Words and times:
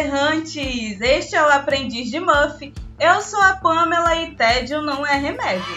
errantes! 0.00 0.98
Este 1.00 1.36
é 1.36 1.42
o 1.42 1.48
Aprendiz 1.48 2.10
de 2.10 2.18
Muff. 2.18 2.72
Eu 2.98 3.20
sou 3.20 3.40
a 3.40 3.54
Pamela 3.56 4.16
e 4.16 4.34
tédio 4.34 4.80
não 4.80 5.06
é 5.06 5.16
remédio. 5.18 5.74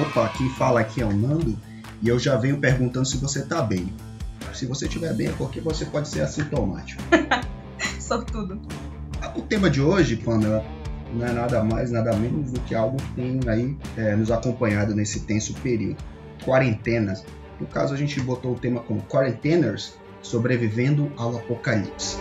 Opa, 0.00 0.28
quem 0.28 0.48
fala 0.50 0.80
aqui 0.80 1.02
é 1.02 1.04
o 1.04 1.12
Nando 1.12 1.58
e 2.00 2.08
eu 2.08 2.16
já 2.16 2.36
venho 2.36 2.58
perguntando 2.58 3.06
se 3.06 3.16
você 3.16 3.42
tá 3.44 3.60
bem. 3.60 3.92
Se 4.54 4.66
você 4.66 4.86
estiver 4.86 5.12
bem 5.14 5.28
é 5.28 5.32
porque 5.32 5.60
você 5.60 5.84
pode 5.84 6.08
ser 6.08 6.20
assintomático. 6.20 7.02
Sortudo. 7.98 8.60
O 9.34 9.42
tema 9.42 9.68
de 9.68 9.80
hoje, 9.80 10.16
Pamela, 10.16 10.64
não 11.12 11.26
é 11.26 11.32
nada 11.32 11.64
mais, 11.64 11.90
nada 11.90 12.14
menos 12.16 12.52
do 12.52 12.60
que 12.60 12.74
algo 12.74 12.98
que 12.98 13.12
tem 13.14 13.40
aí 13.48 13.76
é, 13.96 14.14
nos 14.14 14.30
acompanhado 14.30 14.94
nesse 14.94 15.20
tenso 15.20 15.54
período. 15.54 15.96
Quarentenas. 16.44 17.24
No 17.58 17.66
caso, 17.66 17.94
a 17.94 17.96
gente 17.96 18.20
botou 18.20 18.52
o 18.52 18.58
tema 18.58 18.80
como 18.80 19.02
Quarenteners, 19.02 19.94
sobrevivendo 20.22 21.12
ao 21.16 21.36
apocalipse. 21.36 22.16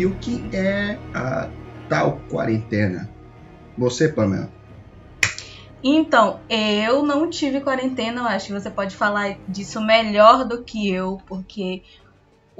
E 0.00 0.06
o 0.06 0.16
que 0.18 0.48
é 0.56 0.98
a 1.12 1.50
tal 1.86 2.22
quarentena? 2.30 3.06
Você, 3.76 4.08
Pamela? 4.08 4.50
Então, 5.84 6.40
eu 6.48 7.02
não 7.02 7.28
tive 7.28 7.60
quarentena, 7.60 8.22
eu 8.22 8.26
acho 8.26 8.46
que 8.46 8.54
você 8.54 8.70
pode 8.70 8.96
falar 8.96 9.36
disso 9.46 9.78
melhor 9.78 10.48
do 10.48 10.64
que 10.64 10.90
eu, 10.90 11.18
porque 11.28 11.82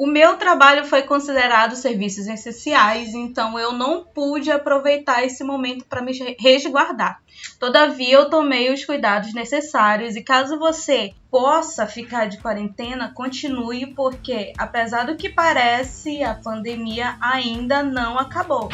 o 0.00 0.06
meu 0.06 0.38
trabalho 0.38 0.86
foi 0.86 1.02
considerado 1.02 1.76
serviços 1.76 2.26
essenciais, 2.26 3.12
então 3.12 3.58
eu 3.58 3.70
não 3.70 4.02
pude 4.02 4.50
aproveitar 4.50 5.22
esse 5.26 5.44
momento 5.44 5.84
para 5.84 6.00
me 6.00 6.12
resguardar. 6.40 7.20
Todavia, 7.58 8.14
eu 8.14 8.30
tomei 8.30 8.72
os 8.72 8.82
cuidados 8.82 9.34
necessários 9.34 10.16
e 10.16 10.22
caso 10.22 10.58
você 10.58 11.12
possa 11.30 11.86
ficar 11.86 12.24
de 12.30 12.38
quarentena, 12.38 13.12
continue, 13.14 13.88
porque 13.88 14.54
apesar 14.56 15.04
do 15.04 15.16
que 15.16 15.28
parece, 15.28 16.22
a 16.22 16.32
pandemia 16.32 17.16
ainda 17.20 17.82
não 17.82 18.18
acabou. 18.18 18.70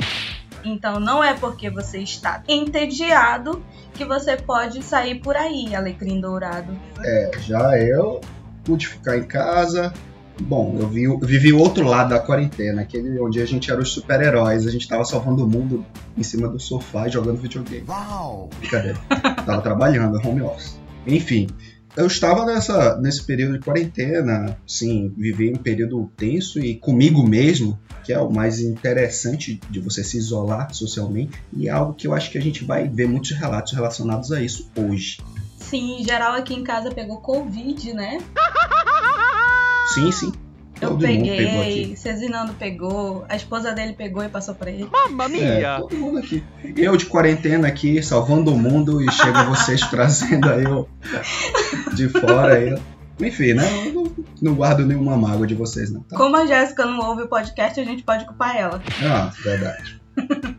Então, 0.64 1.00
não 1.00 1.24
é 1.24 1.34
porque 1.34 1.68
você 1.68 1.98
está 1.98 2.40
entediado 2.46 3.66
que 3.94 4.04
você 4.04 4.36
pode 4.36 4.80
sair 4.80 5.16
por 5.16 5.36
aí, 5.36 5.74
alecrim 5.74 6.20
dourado. 6.20 6.72
É, 7.04 7.32
já 7.40 7.76
eu 7.80 8.20
pude 8.62 8.86
ficar 8.86 9.18
em 9.18 9.24
casa, 9.24 9.92
Bom, 10.40 10.76
eu, 10.78 10.88
vi, 10.88 11.04
eu 11.04 11.18
vivi 11.18 11.52
o 11.52 11.58
outro 11.58 11.86
lado 11.86 12.10
da 12.10 12.18
quarentena, 12.18 12.82
aquele 12.82 13.18
onde 13.20 13.40
a 13.40 13.46
gente 13.46 13.70
era 13.70 13.80
os 13.80 13.90
super-heróis, 13.90 14.66
a 14.66 14.70
gente 14.70 14.86
tava 14.86 15.04
salvando 15.04 15.44
o 15.44 15.48
mundo 15.48 15.84
em 16.16 16.22
cima 16.22 16.46
do 16.46 16.60
sofá 16.60 17.08
jogando 17.08 17.38
videogame. 17.38 17.84
Uau! 17.88 18.50
Cadê? 18.70 18.94
tava 19.46 19.62
trabalhando, 19.62 20.20
home 20.26 20.42
office. 20.42 20.78
Enfim, 21.06 21.46
eu 21.96 22.06
estava 22.06 22.44
nessa, 22.44 22.98
nesse 22.98 23.24
período 23.24 23.54
de 23.54 23.64
quarentena, 23.64 24.58
sim, 24.66 25.14
vivi 25.16 25.50
um 25.50 25.56
período 25.56 26.10
tenso 26.14 26.60
e 26.60 26.74
comigo 26.74 27.26
mesmo, 27.26 27.78
que 28.04 28.12
é 28.12 28.20
o 28.20 28.30
mais 28.30 28.60
interessante 28.60 29.58
de 29.70 29.80
você 29.80 30.04
se 30.04 30.18
isolar 30.18 30.72
socialmente, 30.74 31.42
e 31.56 31.68
é 31.68 31.70
algo 31.70 31.94
que 31.94 32.06
eu 32.06 32.12
acho 32.12 32.30
que 32.30 32.36
a 32.36 32.42
gente 32.42 32.64
vai 32.64 32.86
ver 32.86 33.08
muitos 33.08 33.30
relatos 33.30 33.72
relacionados 33.72 34.30
a 34.30 34.42
isso 34.42 34.70
hoje. 34.76 35.18
Sim, 35.56 36.00
em 36.00 36.04
geral 36.04 36.34
aqui 36.34 36.54
em 36.54 36.62
casa 36.62 36.90
pegou 36.90 37.20
Covid, 37.20 37.94
né? 37.94 38.18
Sim, 39.86 40.12
sim. 40.12 40.32
Eu 40.80 40.90
todo 40.90 41.00
peguei, 41.00 41.96
Cezinando 41.96 42.52
pegou, 42.52 43.24
a 43.28 43.36
esposa 43.36 43.72
dele 43.72 43.94
pegou 43.94 44.22
e 44.22 44.28
passou 44.28 44.54
pra 44.54 44.70
ele. 44.70 44.84
Mamma 44.84 45.26
mia! 45.26 45.42
É, 45.42 45.76
todo 45.78 45.96
mundo 45.96 46.18
aqui. 46.18 46.44
Eu 46.76 46.96
de 46.96 47.06
quarentena 47.06 47.66
aqui, 47.66 48.02
salvando 48.02 48.52
o 48.52 48.58
mundo 48.58 49.00
e 49.02 49.10
chega 49.10 49.44
vocês 49.44 49.80
trazendo 49.88 50.50
aí 50.50 50.64
eu 50.64 50.86
de 51.94 52.08
fora 52.10 52.56
aí. 52.56 52.78
Enfim, 53.18 53.54
né? 53.54 53.86
Eu 53.86 53.94
não, 53.94 54.12
não, 54.42 54.54
guardo 54.54 54.84
nenhuma 54.84 55.16
mágoa 55.16 55.46
de 55.46 55.54
vocês, 55.54 55.90
não. 55.90 56.02
Tá? 56.02 56.14
Como 56.14 56.36
a 56.36 56.44
Jéssica 56.44 56.84
não 56.84 56.98
ouve 57.08 57.22
o 57.22 57.28
podcast, 57.28 57.80
a 57.80 57.84
gente 57.84 58.02
pode 58.02 58.26
culpar 58.26 58.54
ela. 58.54 58.82
Ah, 59.02 59.32
verdade. 59.42 59.98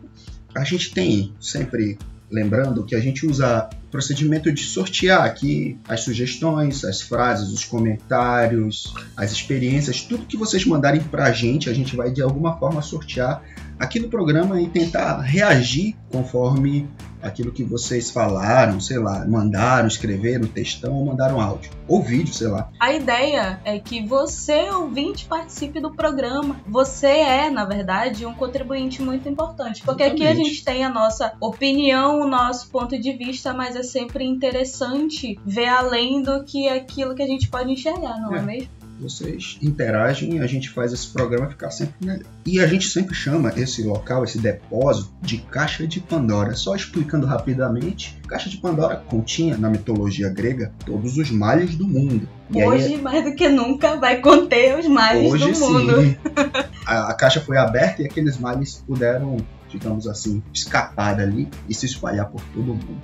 a 0.56 0.64
gente 0.64 0.92
tem 0.92 1.32
sempre 1.38 1.96
Lembrando 2.30 2.84
que 2.84 2.94
a 2.94 3.00
gente 3.00 3.26
usa 3.26 3.68
procedimento 3.90 4.52
de 4.52 4.62
sortear 4.62 5.24
aqui 5.24 5.78
as 5.88 6.00
sugestões, 6.02 6.84
as 6.84 7.00
frases, 7.00 7.52
os 7.52 7.64
comentários, 7.64 8.92
as 9.16 9.32
experiências, 9.32 10.02
tudo 10.02 10.26
que 10.26 10.36
vocês 10.36 10.64
mandarem 10.64 11.00
para 11.00 11.24
a 11.24 11.32
gente, 11.32 11.70
a 11.70 11.74
gente 11.74 11.96
vai 11.96 12.10
de 12.10 12.22
alguma 12.22 12.58
forma 12.58 12.82
sortear 12.82 13.42
aqui 13.78 13.98
no 13.98 14.08
programa 14.08 14.60
e 14.60 14.68
tentar 14.68 15.20
reagir 15.20 15.96
conforme 16.10 16.88
aquilo 17.22 17.52
que 17.52 17.64
vocês 17.64 18.10
falaram, 18.10 18.80
sei 18.80 18.98
lá, 18.98 19.24
mandaram, 19.26 19.86
escreveram 19.86 20.46
textão 20.46 20.94
ou 20.94 21.04
mandaram 21.04 21.40
áudio. 21.40 21.70
Ou 21.86 22.02
vídeo, 22.02 22.34
sei 22.34 22.48
lá. 22.48 22.70
A 22.78 22.92
ideia 22.92 23.60
é 23.64 23.78
que 23.78 24.04
você, 24.04 24.70
ouvinte, 24.70 25.24
participe 25.24 25.80
do 25.80 25.94
programa. 25.94 26.56
Você 26.66 27.06
é, 27.06 27.50
na 27.50 27.64
verdade, 27.64 28.26
um 28.26 28.34
contribuinte 28.34 29.02
muito 29.02 29.28
importante. 29.28 29.82
Porque 29.82 30.02
Exatamente. 30.02 30.28
aqui 30.28 30.40
a 30.40 30.44
gente 30.44 30.64
tem 30.64 30.84
a 30.84 30.90
nossa 30.90 31.32
opinião, 31.40 32.20
o 32.20 32.28
nosso 32.28 32.68
ponto 32.70 32.98
de 32.98 33.12
vista, 33.12 33.54
mas 33.54 33.74
é 33.74 33.82
sempre 33.82 34.24
interessante 34.24 35.38
ver 35.44 35.68
além 35.68 36.22
do 36.22 36.44
que 36.44 36.68
aquilo 36.68 37.14
que 37.14 37.22
a 37.22 37.26
gente 37.26 37.48
pode 37.48 37.72
enxergar, 37.72 38.20
não 38.20 38.34
é, 38.34 38.38
é 38.38 38.42
mesmo? 38.42 38.77
Vocês 38.98 39.58
interagem 39.62 40.36
e 40.36 40.40
a 40.40 40.46
gente 40.46 40.70
faz 40.70 40.92
esse 40.92 41.08
programa 41.08 41.48
ficar 41.48 41.70
sempre 41.70 41.94
melhor. 42.04 42.24
E 42.44 42.60
a 42.60 42.66
gente 42.66 42.88
sempre 42.88 43.14
chama 43.14 43.52
esse 43.56 43.82
local, 43.82 44.24
esse 44.24 44.38
depósito, 44.38 45.12
de 45.22 45.38
Caixa 45.38 45.86
de 45.86 46.00
Pandora. 46.00 46.54
Só 46.54 46.74
explicando 46.74 47.26
rapidamente, 47.26 48.18
Caixa 48.26 48.50
de 48.50 48.56
Pandora 48.56 48.96
continha, 48.96 49.56
na 49.56 49.70
mitologia 49.70 50.28
grega, 50.28 50.72
todos 50.84 51.16
os 51.16 51.30
males 51.30 51.76
do 51.76 51.86
mundo. 51.86 52.28
E 52.50 52.62
Hoje, 52.62 52.94
aí, 52.94 53.00
mais 53.00 53.24
do 53.24 53.34
que 53.34 53.48
nunca, 53.48 53.96
vai 53.96 54.20
conter 54.20 54.78
os 54.78 54.86
males 54.86 55.32
hoje, 55.32 55.52
do 55.52 55.60
mundo. 55.60 56.00
Sim, 56.00 56.16
a, 56.86 57.10
a 57.10 57.14
caixa 57.14 57.40
foi 57.40 57.56
aberta 57.58 58.02
e 58.02 58.06
aqueles 58.06 58.38
males 58.38 58.82
puderam, 58.86 59.36
digamos 59.68 60.06
assim, 60.06 60.42
escapar 60.52 61.16
dali 61.16 61.48
e 61.68 61.74
se 61.74 61.86
espalhar 61.86 62.26
por 62.26 62.40
todo 62.54 62.66
mundo. 62.66 63.02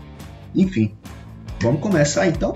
Enfim, 0.55 0.95
vamos 1.61 1.81
começar 1.81 2.27
então? 2.27 2.55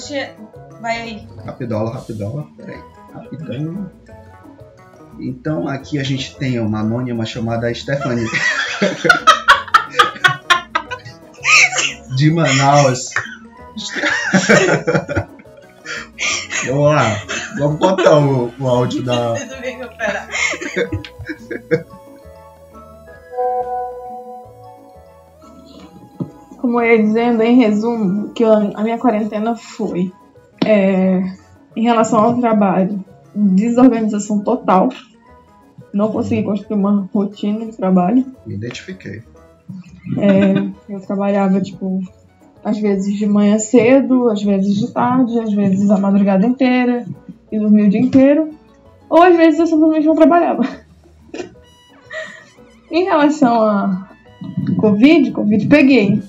Sorteia. 0.00 0.34
Vai 0.80 1.00
aí. 1.00 1.28
Rapidola, 1.44 1.92
rapidola. 1.92 2.46
Peraí. 2.56 2.80
Rapidão. 3.12 3.90
Então 5.18 5.66
aqui 5.68 5.98
a 5.98 6.02
gente 6.02 6.34
tem 6.36 6.58
uma 6.58 6.80
anônima 6.80 7.26
chamada 7.26 7.72
Stephanie. 7.74 8.26
de 12.16 12.30
Manaus. 12.30 13.10
Vamos 16.66 16.94
lá. 16.94 17.22
Vamos 17.58 17.78
botar 17.78 18.18
o, 18.18 18.52
o 18.58 18.68
áudio 18.68 19.02
da. 19.02 19.34
Tudo 19.34 19.60
bem. 19.60 19.80
Como 26.70 26.80
eu 26.80 26.96
ia 26.96 27.02
dizendo, 27.02 27.42
em 27.42 27.56
resumo, 27.56 28.28
que 28.28 28.44
a 28.44 28.80
minha 28.84 28.96
quarentena 28.96 29.56
foi 29.56 30.12
é, 30.64 31.20
em 31.74 31.82
relação 31.82 32.20
ao 32.20 32.38
trabalho, 32.38 33.04
desorganização 33.34 34.38
total. 34.38 34.88
Não 35.92 36.12
consegui 36.12 36.44
construir 36.44 36.78
uma 36.78 37.08
rotina 37.12 37.66
de 37.66 37.76
trabalho. 37.76 38.24
Me 38.46 38.54
identifiquei. 38.54 39.20
É, 40.16 40.70
eu 40.88 41.00
trabalhava, 41.00 41.60
tipo, 41.60 42.00
às 42.62 42.78
vezes 42.78 43.18
de 43.18 43.26
manhã 43.26 43.58
cedo, 43.58 44.28
às 44.28 44.40
vezes 44.40 44.76
de 44.76 44.92
tarde, 44.92 45.40
às 45.40 45.52
vezes 45.52 45.90
a 45.90 45.98
madrugada 45.98 46.46
inteira 46.46 47.04
e 47.50 47.58
dormia 47.58 47.86
o 47.86 47.90
dia 47.90 48.00
inteiro. 48.00 48.50
Ou 49.08 49.20
às 49.20 49.36
vezes 49.36 49.58
eu 49.58 49.66
simplesmente 49.66 50.06
não 50.06 50.14
trabalhava. 50.14 50.62
em 52.92 53.02
relação 53.02 53.60
a 53.60 54.08
Covid, 54.78 55.32
Covid 55.32 55.66
peguei. 55.66 56.22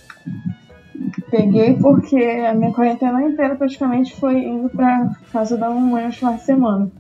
Peguei 1.32 1.76
porque 1.76 2.18
a 2.18 2.54
minha 2.54 2.74
quarentena 2.74 3.24
inteira 3.24 3.56
praticamente 3.56 4.14
foi 4.18 4.38
indo 4.44 4.70
pra 4.70 5.10
casa 5.32 5.58
da 5.58 5.70
mamãe 5.70 6.06
no 6.06 6.12
final 6.12 6.34
de 6.34 6.42
semana. 6.42 6.92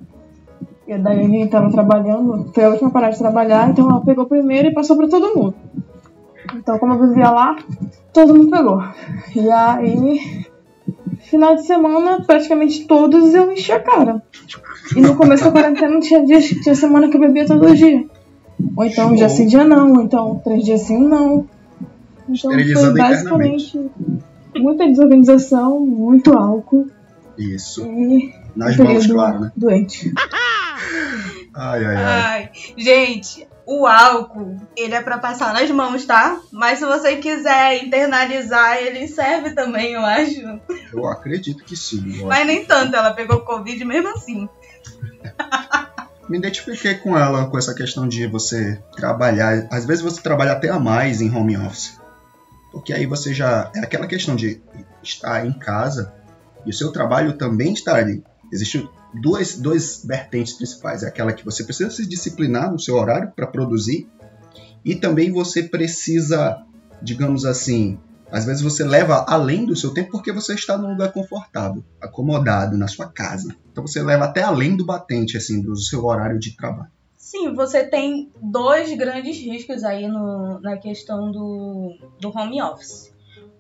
E 0.88 0.98
daí 0.98 1.25
ele 1.25 1.48
tava 1.48 1.69
trabalhando, 1.69 2.50
foi 2.54 2.63
a 2.63 2.69
última 2.69 2.89
parada 2.89 3.12
de 3.12 3.19
trabalhar, 3.19 3.69
então 3.69 3.89
ela 3.89 4.01
pegou 4.01 4.25
primeiro 4.25 4.69
e 4.69 4.74
passou 4.74 4.95
pra 4.95 5.10
todo 5.10 5.36
mundo. 5.36 5.56
Então, 6.56 6.80
como 6.80 6.94
eu 6.94 7.10
vivia 7.10 7.30
lá, 7.30 7.57
todo 8.13 8.33
mundo 8.33 8.50
pegou. 8.50 8.81
E 9.36 9.51
aí, 9.51 10.45
final 11.19 11.56
de 11.56 11.66
semana, 11.66 12.24
praticamente 12.25 12.86
todos 12.88 13.33
eu 13.33 13.51
enchi 13.51 13.72
a 13.72 13.80
cara. 13.80 14.24
E 14.95 15.01
no 15.01 15.16
começo 15.16 15.44
da 15.44 15.51
quarentena 15.51 16.00
tinha 16.00 16.25
dias, 16.25 16.45
tinha 16.45 16.75
semana 16.75 17.10
que 17.10 17.18
eu 17.18 17.22
bebia 17.22 17.45
todo 17.45 17.75
dia. 17.75 18.06
Ou 18.75 18.86
então 18.86 19.13
dia 19.13 19.30
sim, 19.30 19.45
dia 19.45 19.63
não, 19.63 19.94
ou 19.94 20.01
então 20.01 20.42
três 20.44 20.63
dias 20.63 20.81
sim, 20.81 21.00
não. 21.07 21.45
Então 22.28 22.51
foi 22.51 22.94
basicamente 22.94 23.89
muita 24.56 24.88
desorganização, 24.88 25.80
muito 25.80 26.38
álcool. 26.38 26.88
Isso. 27.38 27.86
E 27.86 28.33
Nas 28.56 28.77
mãos, 28.77 29.07
claro, 29.07 29.39
né? 29.39 29.51
Doente. 29.56 30.13
Ai, 31.53 31.83
ai, 31.83 31.95
ai. 31.95 32.03
Ai, 32.06 32.50
gente, 32.77 33.45
o 33.65 33.86
álcool, 33.86 34.56
ele 34.75 34.95
é 34.95 35.01
pra 35.01 35.18
passar 35.18 35.53
nas 35.53 35.69
mãos, 35.69 36.06
tá? 36.06 36.39
Mas 36.51 36.80
se 36.80 36.86
você 36.86 37.18
quiser 37.18 37.83
internalizar, 37.83 38.77
ele 38.77 39.07
serve 39.07 39.51
também, 39.51 39.94
eu 39.94 40.01
acho. 40.01 40.42
Eu 40.94 41.06
acredito 41.07 41.63
que 41.63 41.75
sim. 41.75 42.24
Mas 42.25 42.47
nem 42.47 42.65
tanto, 42.65 42.95
ela 42.95 43.13
pegou 43.13 43.42
Covid 43.42 43.83
mesmo 43.83 44.09
assim. 44.09 44.47
me 46.30 46.38
identifiquei 46.38 46.95
com 46.95 47.18
ela 47.18 47.45
com 47.47 47.57
essa 47.57 47.75
questão 47.75 48.07
de 48.07 48.25
você 48.27 48.81
trabalhar. 48.95 49.68
Às 49.69 49.86
vezes 49.86 50.01
você 50.01 50.21
trabalha 50.21 50.54
até 50.54 50.69
a 50.69 50.80
mais 50.80 51.21
em 51.21 51.33
home 51.33 51.57
office. 51.57 52.00
Porque 52.71 52.94
aí 52.94 53.06
você 53.06 53.33
já. 53.33 53.71
É 53.75 53.79
aquela 53.79 54.07
questão 54.07 54.35
de 54.35 54.62
estar 55.03 55.45
em 55.45 55.53
casa 55.53 56.13
e 56.65 56.69
o 56.69 56.73
seu 56.73 56.91
trabalho 56.91 57.33
também 57.33 57.73
está 57.73 57.95
ali. 57.95 58.23
Existem 58.51 58.89
duas, 59.13 59.56
duas 59.57 60.03
vertentes 60.06 60.53
principais. 60.53 61.03
É 61.03 61.07
aquela 61.07 61.33
que 61.33 61.44
você 61.44 61.63
precisa 61.63 61.89
se 61.89 62.06
disciplinar 62.06 62.71
no 62.71 62.79
seu 62.79 62.95
horário 62.95 63.31
para 63.35 63.47
produzir. 63.47 64.09
E 64.83 64.95
também 64.95 65.31
você 65.31 65.63
precisa, 65.63 66.63
digamos 67.01 67.45
assim, 67.45 68.00
às 68.31 68.45
vezes 68.45 68.62
você 68.62 68.83
leva 68.83 69.25
além 69.27 69.65
do 69.65 69.75
seu 69.75 69.94
tempo 69.94 70.12
porque 70.12 70.31
você 70.31 70.53
está 70.53 70.77
num 70.77 70.91
lugar 70.91 71.12
confortável, 71.12 71.83
acomodado 72.00 72.77
na 72.77 72.88
sua 72.88 73.07
casa. 73.07 73.53
Então 73.71 73.85
você 73.85 74.01
leva 74.01 74.25
até 74.25 74.41
além 74.41 74.75
do 74.75 74.85
batente, 74.85 75.35
assim, 75.35 75.62
do 75.62 75.75
seu 75.75 76.06
horário 76.06 76.39
de 76.39 76.56
trabalho. 76.56 76.91
Sim, 77.31 77.54
você 77.54 77.86
tem 77.86 78.30
dois 78.42 78.94
grandes 78.98 79.38
riscos 79.38 79.86
aí 79.86 80.06
no, 80.06 80.60
na 80.60 80.75
questão 80.75 81.31
do, 81.31 81.95
do 82.19 82.28
home 82.28 82.62
office. 82.62 83.10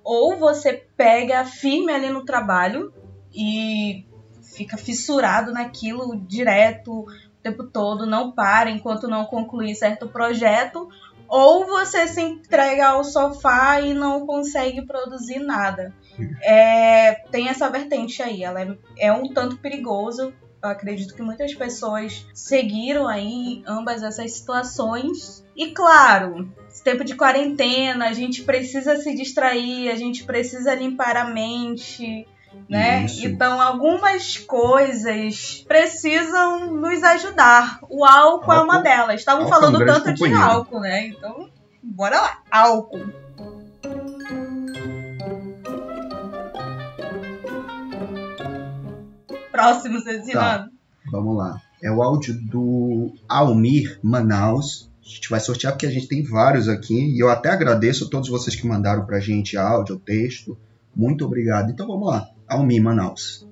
Ou 0.03 0.37
você 0.37 0.73
pega 0.97 1.45
firme 1.45 1.89
ali 1.89 2.09
no 2.09 2.25
trabalho 2.25 2.93
e 3.33 4.05
fica 4.41 4.75
fissurado 4.75 5.53
naquilo 5.53 6.17
direto 6.27 6.91
o 6.91 7.05
tempo 7.41 7.63
todo, 7.63 8.05
não 8.05 8.33
para 8.33 8.69
enquanto 8.69 9.07
não 9.07 9.23
concluir 9.23 9.73
certo 9.73 10.09
projeto, 10.09 10.89
ou 11.29 11.65
você 11.65 12.09
se 12.09 12.19
entrega 12.19 12.89
ao 12.89 13.05
sofá 13.05 13.79
e 13.79 13.93
não 13.93 14.25
consegue 14.25 14.81
produzir 14.81 15.39
nada. 15.39 15.95
É, 16.41 17.13
tem 17.31 17.47
essa 17.47 17.69
vertente 17.69 18.21
aí, 18.21 18.43
ela 18.43 18.61
é, 18.61 18.77
é 18.97 19.13
um 19.13 19.29
tanto 19.33 19.55
perigoso. 19.59 20.33
Eu 20.63 20.69
acredito 20.69 21.15
que 21.15 21.21
muitas 21.23 21.53
pessoas 21.55 22.25
seguiram 22.33 23.07
aí 23.07 23.63
ambas 23.67 24.03
essas 24.03 24.31
situações. 24.33 25.43
E 25.55 25.71
claro, 25.71 26.49
esse 26.69 26.83
tempo 26.83 27.03
de 27.03 27.15
quarentena, 27.15 28.07
a 28.07 28.13
gente 28.13 28.43
precisa 28.43 28.95
se 28.97 29.15
distrair, 29.15 29.89
a 29.89 29.95
gente 29.95 30.23
precisa 30.23 30.75
limpar 30.75 31.17
a 31.17 31.25
mente, 31.25 32.27
né? 32.69 33.05
Isso. 33.05 33.25
Então 33.25 33.59
algumas 33.59 34.37
coisas 34.37 35.65
precisam 35.67 36.71
nos 36.75 37.03
ajudar. 37.03 37.79
O 37.89 38.05
álcool, 38.05 38.53
é 38.53 38.61
uma 38.61 38.75
Álcool- 38.75 38.83
delas. 38.83 39.19
Estavam 39.19 39.43
álcool 39.43 39.53
é 39.55 39.57
um 39.57 39.61
falando 39.61 39.85
tanto 39.85 40.13
de 40.13 40.19
companheiro. 40.19 40.43
álcool, 40.51 40.79
né? 40.79 41.07
Então, 41.07 41.49
bora 41.81 42.21
lá. 42.21 42.37
Álcool. 42.51 43.20
Próximo, 49.61 49.99
Cezinando. 49.99 50.71
Vamos 51.11 51.37
lá. 51.37 51.61
É 51.83 51.91
o 51.91 52.01
áudio 52.01 52.33
do 52.49 53.11
Almir 53.29 53.99
Manaus. 54.01 54.89
A 55.05 55.07
gente 55.07 55.29
vai 55.29 55.39
sortear 55.39 55.73
porque 55.73 55.85
a 55.85 55.91
gente 55.91 56.07
tem 56.07 56.23
vários 56.23 56.67
aqui. 56.67 57.15
E 57.15 57.19
eu 57.19 57.29
até 57.29 57.49
agradeço 57.49 58.05
a 58.05 58.09
todos 58.09 58.27
vocês 58.27 58.55
que 58.55 58.67
mandaram 58.67 59.05
pra 59.05 59.19
gente 59.19 59.55
áudio, 59.55 59.99
texto. 59.99 60.57
Muito 60.95 61.23
obrigado. 61.23 61.69
Então 61.69 61.85
vamos 61.85 62.07
lá. 62.07 62.27
Almir 62.47 62.81
Manaus. 62.81 63.47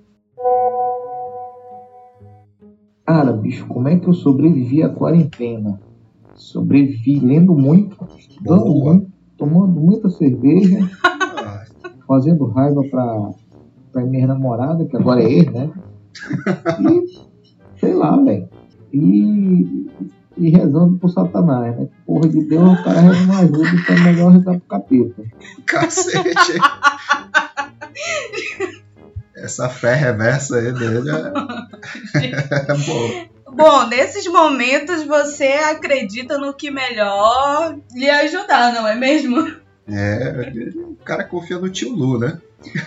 Cara, 3.06 3.32
bicho, 3.32 3.68
como 3.68 3.88
é 3.88 4.00
que 4.00 4.08
eu 4.08 4.14
sobrevivi 4.14 4.82
à 4.82 4.90
quarentena? 4.90 5.80
Sobrevivi 6.34 7.20
lendo 7.20 7.54
muito, 7.54 7.98
estudando 8.18 8.64
Boa. 8.64 8.94
muito, 8.94 9.12
tomando 9.38 9.80
muita 9.80 10.10
cerveja, 10.10 10.90
fazendo 12.08 12.46
raiva 12.46 12.82
pra, 12.90 13.32
pra 13.92 14.06
minha 14.06 14.26
namorada, 14.26 14.86
que 14.86 14.96
agora 14.96 15.22
é 15.22 15.32
ex, 15.32 15.52
né? 15.52 15.72
E, 16.80 17.80
sei 17.80 17.94
lá, 17.94 18.16
velho. 18.18 18.50
E, 18.94 19.88
e 20.38 20.50
rezando 20.50 20.98
pro 20.98 21.10
satanás, 21.10 21.78
né? 21.78 21.88
Porra 22.06 22.28
de 22.28 22.44
Deus, 22.44 22.80
o 22.80 22.84
cara 22.84 23.02
reza 23.02 23.24
uma 23.24 23.40
ajuda, 23.40 23.70
então 23.70 23.96
é 23.96 24.00
melhor 24.00 24.32
rezar 24.32 24.60
pro 24.60 24.62
capeta. 24.62 25.24
cacete. 25.66 26.60
Essa 29.36 29.70
fé 29.70 29.96
reversa 29.96 30.58
aí 30.58 30.74
dele 30.74 31.10
é, 31.10 32.72
é 32.72 32.78
boa. 32.86 33.30
Bom, 33.52 33.88
nesses 33.88 34.28
momentos 34.28 35.04
você 35.04 35.46
acredita 35.46 36.38
no 36.38 36.54
que 36.54 36.70
melhor 36.70 37.78
lhe 37.94 38.10
ajudar, 38.10 38.74
não 38.74 38.88
é 38.88 38.96
mesmo? 38.96 39.40
É, 39.88 40.52
o 40.76 41.04
cara 41.04 41.24
confia 41.24 41.58
no 41.58 41.70
tio 41.70 41.92
Lu, 41.96 42.20
né? 42.20 42.40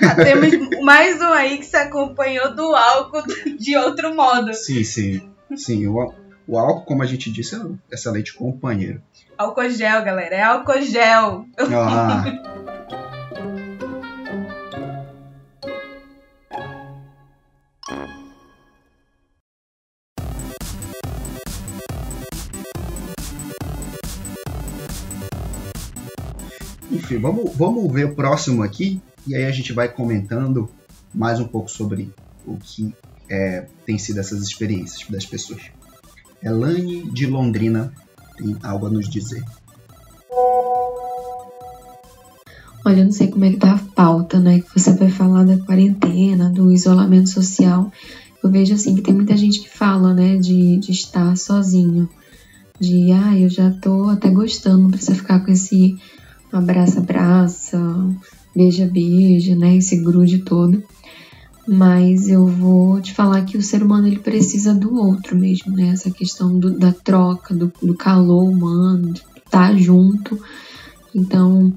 Ah, 0.02 0.14
Temos 0.14 0.50
mais 0.82 1.20
um 1.20 1.32
aí 1.32 1.58
que 1.58 1.64
se 1.66 1.76
acompanhou 1.76 2.54
do 2.54 2.74
álcool 2.74 3.22
de 3.58 3.76
outro 3.76 4.14
modo. 4.14 4.52
Sim, 4.54 4.84
sim. 4.84 5.30
Sim, 5.56 5.86
o, 5.86 6.14
o 6.46 6.58
álcool, 6.58 6.84
como 6.84 7.02
a 7.02 7.06
gente 7.06 7.30
disse, 7.30 7.54
é 7.54 7.58
um 7.58 7.78
excelente 7.90 8.34
companheiro. 8.34 9.02
Álcool 9.36 9.70
gel, 9.70 10.04
galera, 10.04 10.34
é 10.34 10.42
álcool 10.42 10.82
gel. 10.82 11.46
Ah, 11.58 12.24
Enfim, 26.90 27.18
vamos, 27.18 27.56
vamos 27.56 27.90
ver 27.90 28.04
o 28.04 28.14
próximo 28.14 28.62
aqui 28.62 29.00
e 29.26 29.34
aí 29.34 29.44
a 29.44 29.52
gente 29.52 29.72
vai 29.72 29.88
comentando 29.88 30.68
mais 31.14 31.38
um 31.38 31.46
pouco 31.46 31.70
sobre 31.70 32.12
o 32.46 32.56
que 32.56 32.94
é, 33.28 33.66
tem 33.86 33.98
sido 33.98 34.20
essas 34.20 34.42
experiências 34.42 35.08
das 35.08 35.24
pessoas. 35.24 35.62
Elane 36.42 37.10
de 37.10 37.26
Londrina 37.26 37.92
tem 38.36 38.56
algo 38.62 38.86
a 38.86 38.90
nos 38.90 39.08
dizer. 39.08 39.44
Olha, 42.84 42.98
eu 42.98 43.04
não 43.04 43.12
sei 43.12 43.28
como 43.28 43.44
é 43.44 43.50
que 43.50 43.58
tá 43.58 43.74
a 43.74 43.78
pauta, 43.94 44.40
né? 44.40 44.60
Que 44.60 44.78
você 44.78 44.92
vai 44.92 45.08
falar 45.08 45.44
da 45.44 45.56
quarentena, 45.58 46.50
do 46.50 46.72
isolamento 46.72 47.28
social. 47.28 47.92
Eu 48.42 48.50
vejo 48.50 48.74
assim 48.74 48.96
que 48.96 49.02
tem 49.02 49.14
muita 49.14 49.36
gente 49.36 49.60
que 49.60 49.68
fala, 49.68 50.12
né, 50.12 50.36
de, 50.36 50.78
de 50.78 50.90
estar 50.90 51.36
sozinho. 51.36 52.08
De, 52.80 53.12
ah, 53.12 53.38
eu 53.38 53.48
já 53.48 53.70
tô 53.70 54.08
até 54.08 54.28
gostando, 54.28 54.82
não 54.82 54.90
precisa 54.90 55.14
ficar 55.14 55.40
com 55.40 55.52
esse 55.52 55.96
abraça-abraça, 56.52 57.78
beija-beija, 58.54 59.54
né? 59.56 59.76
Esse 59.76 59.96
grude 59.96 60.38
todo. 60.38 60.82
Mas 61.66 62.28
eu 62.28 62.46
vou 62.46 63.00
te 63.00 63.14
falar 63.14 63.44
que 63.44 63.56
o 63.56 63.62
ser 63.62 63.82
humano 63.82 64.08
ele 64.08 64.18
precisa 64.18 64.74
do 64.74 64.96
outro 64.96 65.36
mesmo, 65.36 65.72
né? 65.76 65.88
Essa 65.88 66.10
questão 66.10 66.58
do- 66.58 66.76
da 66.76 66.92
troca, 66.92 67.54
do, 67.54 67.72
do 67.80 67.94
calor 67.94 68.48
humano, 68.48 69.12
de 69.12 69.22
estar 69.44 69.76
junto. 69.76 70.40
Então, 71.14 71.72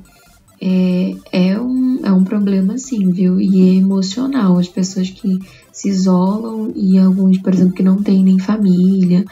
é, 0.60 1.16
é, 1.32 1.60
um, 1.62 2.00
é 2.04 2.12
um 2.12 2.24
problema 2.24 2.78
sim, 2.78 3.12
viu? 3.12 3.40
E 3.40 3.70
é 3.70 3.74
emocional. 3.76 4.58
As 4.58 4.68
pessoas 4.68 5.10
que 5.10 5.40
se 5.72 5.90
isolam 5.90 6.72
e 6.76 6.98
alguns, 6.98 7.38
por 7.40 7.54
exemplo, 7.54 7.74
que 7.76 7.84
não 7.84 8.02
têm 8.02 8.24
nem 8.24 8.40
família. 8.40 9.24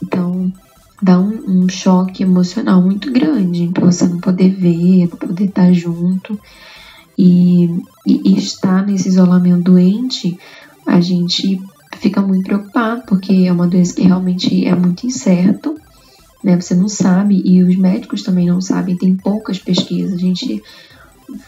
Então, 0.00 0.52
dá 1.02 1.18
um, 1.18 1.62
um 1.64 1.68
choque 1.68 2.22
emocional 2.22 2.80
muito 2.80 3.10
grande 3.10 3.68
pra 3.68 3.86
você 3.86 4.06
não 4.06 4.20
poder 4.20 4.50
ver, 4.50 5.08
pra 5.08 5.26
poder 5.26 5.46
estar 5.46 5.72
junto. 5.72 6.38
E, 7.18 7.64
e, 8.06 8.30
e 8.30 8.38
estar 8.38 8.84
nesse 8.86 9.08
isolamento 9.08 9.64
doente, 9.64 10.38
a 10.86 11.00
gente 11.00 11.60
fica 11.96 12.20
muito 12.20 12.44
preocupado, 12.44 13.02
porque 13.06 13.32
é 13.46 13.52
uma 13.52 13.66
doença 13.66 13.94
que 13.94 14.02
realmente 14.02 14.66
é 14.66 14.74
muito 14.74 15.06
incerto 15.06 15.76
né? 16.46 16.60
Você 16.60 16.76
não 16.76 16.88
sabe 16.88 17.42
e 17.44 17.60
os 17.60 17.74
médicos 17.76 18.22
também 18.22 18.46
não 18.46 18.60
sabem, 18.60 18.96
tem 18.96 19.16
poucas 19.16 19.58
pesquisas. 19.58 20.12
A 20.14 20.16
gente 20.16 20.62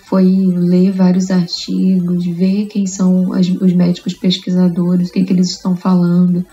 foi 0.08 0.24
ler 0.26 0.90
vários 0.90 1.30
artigos, 1.30 2.26
ver 2.26 2.66
quem 2.66 2.84
são 2.84 3.32
as- 3.32 3.48
os 3.48 3.72
médicos 3.72 4.12
pesquisadores, 4.14 5.08
o 5.08 5.12
que, 5.12 5.22
que 5.22 5.32
eles 5.32 5.50
estão 5.50 5.76
falando, 5.76 6.44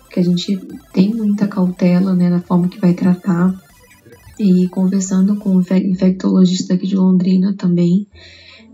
porque 0.00 0.18
a 0.18 0.24
gente 0.24 0.56
tem 0.94 1.14
muita 1.14 1.46
cautela 1.46 2.14
né, 2.14 2.30
na 2.30 2.40
forma 2.40 2.68
que 2.68 2.80
vai 2.80 2.94
tratar. 2.94 3.54
E 4.38 4.68
conversando 4.68 5.36
com 5.36 5.56
o 5.56 5.60
infectologista 5.60 6.74
aqui 6.74 6.86
de 6.86 6.96
Londrina 6.96 7.54
também. 7.56 8.06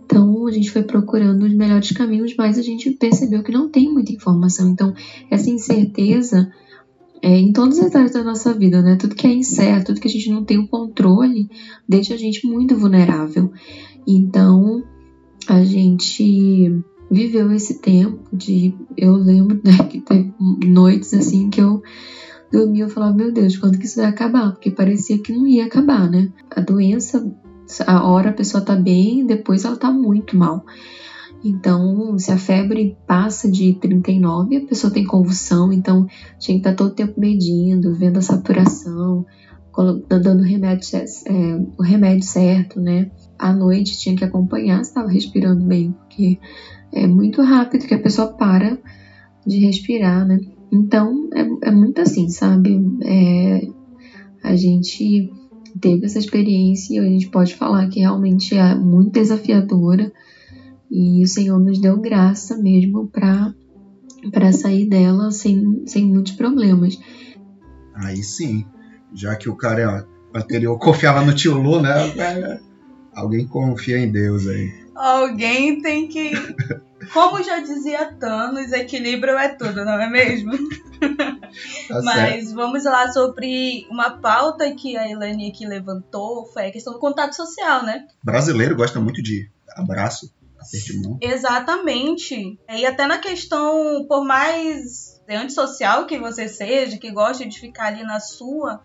Então 0.04 0.46
a 0.46 0.50
gente 0.52 0.70
foi 0.70 0.82
procurando 0.82 1.44
os 1.44 1.54
melhores 1.54 1.90
caminhos, 1.92 2.34
mas 2.36 2.58
a 2.58 2.62
gente 2.62 2.90
percebeu 2.90 3.42
que 3.42 3.52
não 3.52 3.70
tem 3.70 3.92
muita 3.92 4.12
informação. 4.12 4.70
Então 4.70 4.94
essa 5.30 5.48
incerteza 5.48 6.50
é 7.22 7.38
em 7.38 7.52
todas 7.52 7.78
as 7.78 7.94
áreas 7.94 8.12
da 8.12 8.22
nossa 8.22 8.52
vida, 8.52 8.82
né? 8.82 8.96
Tudo 8.96 9.14
que 9.14 9.26
é 9.26 9.32
incerto, 9.32 9.86
tudo 9.86 10.00
que 10.00 10.08
a 10.08 10.10
gente 10.10 10.30
não 10.30 10.44
tem 10.44 10.58
o 10.58 10.68
controle, 10.68 11.48
deixa 11.88 12.14
a 12.14 12.18
gente 12.18 12.46
muito 12.46 12.76
vulnerável. 12.76 13.50
Então 14.06 14.82
a 15.48 15.64
gente 15.64 16.82
viveu 17.10 17.50
esse 17.52 17.80
tempo 17.80 18.20
de. 18.30 18.74
Eu 18.96 19.14
lembro 19.14 19.60
né, 19.64 19.78
que 19.88 20.00
teve 20.00 20.34
noites 20.66 21.14
assim 21.14 21.48
que 21.48 21.60
eu 21.60 21.82
dormia 22.54 22.86
e 22.86 22.90
falava, 22.90 23.14
meu 23.14 23.32
Deus, 23.32 23.56
quando 23.56 23.78
que 23.78 23.86
isso 23.86 24.00
vai 24.00 24.08
acabar? 24.08 24.52
Porque 24.52 24.70
parecia 24.70 25.18
que 25.18 25.32
não 25.32 25.46
ia 25.46 25.66
acabar, 25.66 26.08
né? 26.08 26.30
A 26.54 26.60
doença, 26.60 27.30
a 27.86 28.06
hora 28.06 28.30
a 28.30 28.34
pessoa 28.34 28.64
tá 28.64 28.76
bem, 28.76 29.26
depois 29.26 29.64
ela 29.64 29.76
tá 29.76 29.90
muito 29.90 30.36
mal. 30.36 30.64
Então, 31.44 32.18
se 32.18 32.32
a 32.32 32.38
febre 32.38 32.96
passa 33.06 33.50
de 33.50 33.74
39, 33.74 34.56
a 34.56 34.66
pessoa 34.66 34.92
tem 34.92 35.04
convulsão, 35.04 35.72
então 35.72 36.06
tinha 36.38 36.56
que 36.56 36.60
estar 36.60 36.70
tá 36.70 36.76
todo 36.76 36.92
o 36.92 36.94
tempo 36.94 37.20
medindo, 37.20 37.94
vendo 37.94 38.18
a 38.18 38.22
saturação, 38.22 39.26
dando 40.08 40.42
remédio, 40.42 40.96
é, 40.96 41.60
o 41.76 41.82
remédio 41.82 42.24
certo, 42.24 42.80
né? 42.80 43.10
À 43.38 43.52
noite 43.52 43.98
tinha 43.98 44.16
que 44.16 44.24
acompanhar 44.24 44.82
se 44.84 44.90
estava 44.90 45.10
respirando 45.10 45.64
bem, 45.64 45.92
porque 45.92 46.38
é 46.92 47.06
muito 47.06 47.42
rápido 47.42 47.86
que 47.86 47.94
a 47.94 48.00
pessoa 48.00 48.28
para 48.28 48.78
de 49.44 49.58
respirar, 49.58 50.26
né? 50.26 50.38
Então 50.74 51.30
é, 51.32 51.68
é 51.68 51.70
muito 51.70 52.00
assim, 52.00 52.28
sabe? 52.28 52.84
É, 53.04 53.68
a 54.42 54.56
gente 54.56 55.32
teve 55.80 56.04
essa 56.04 56.18
experiência 56.18 56.94
e 56.94 56.98
a 56.98 57.04
gente 57.04 57.30
pode 57.30 57.54
falar 57.54 57.88
que 57.88 58.00
realmente 58.00 58.56
é 58.56 58.74
muito 58.74 59.12
desafiadora 59.12 60.12
e 60.90 61.22
o 61.22 61.28
Senhor 61.28 61.60
nos 61.60 61.80
deu 61.80 62.00
graça 62.00 62.56
mesmo 62.56 63.06
para 63.06 63.54
para 64.32 64.52
sair 64.52 64.88
dela 64.88 65.30
sem, 65.30 65.82
sem 65.86 66.06
muitos 66.06 66.32
problemas. 66.32 66.98
Aí 67.94 68.22
sim, 68.22 68.64
já 69.12 69.36
que 69.36 69.50
o 69.50 69.54
cara 69.54 70.08
anterior 70.34 70.78
confiava 70.78 71.22
no 71.22 71.34
tio 71.34 71.60
Lu, 71.60 71.80
né? 71.80 71.92
Alguém 73.14 73.46
confia 73.46 73.98
em 73.98 74.10
Deus 74.10 74.48
aí. 74.48 74.72
Alguém 74.94 75.80
tem 75.80 76.08
que. 76.08 76.32
Como 77.12 77.42
já 77.42 77.60
dizia 77.60 78.12
Thanos, 78.14 78.72
equilíbrio 78.72 79.36
é 79.38 79.48
tudo, 79.48 79.84
não 79.84 80.00
é 80.00 80.08
mesmo? 80.08 80.52
Tá 81.88 82.00
Mas 82.02 82.52
vamos 82.52 82.82
lá 82.84 83.12
sobre 83.12 83.86
uma 83.88 84.18
pauta 84.18 84.74
que 84.74 84.96
a 84.96 85.08
Elane 85.08 85.50
aqui 85.50 85.64
levantou, 85.64 86.46
foi 86.46 86.66
a 86.66 86.72
questão 86.72 86.92
do 86.92 86.98
contato 86.98 87.36
social, 87.36 87.84
né? 87.84 88.06
Brasileiro 88.24 88.74
gosta 88.74 88.98
muito 88.98 89.22
de 89.22 89.48
abraço, 89.76 90.32
aperto 90.58 90.92
de 90.92 90.98
mão. 91.00 91.18
Exatamente. 91.20 92.58
E 92.68 92.86
até 92.86 93.06
na 93.06 93.18
questão, 93.18 94.04
por 94.08 94.24
mais 94.24 95.14
antissocial 95.28 96.06
que 96.06 96.18
você 96.18 96.48
seja, 96.48 96.98
que 96.98 97.10
goste 97.10 97.46
de 97.46 97.58
ficar 97.58 97.86
ali 97.86 98.02
na 98.02 98.20
sua, 98.20 98.82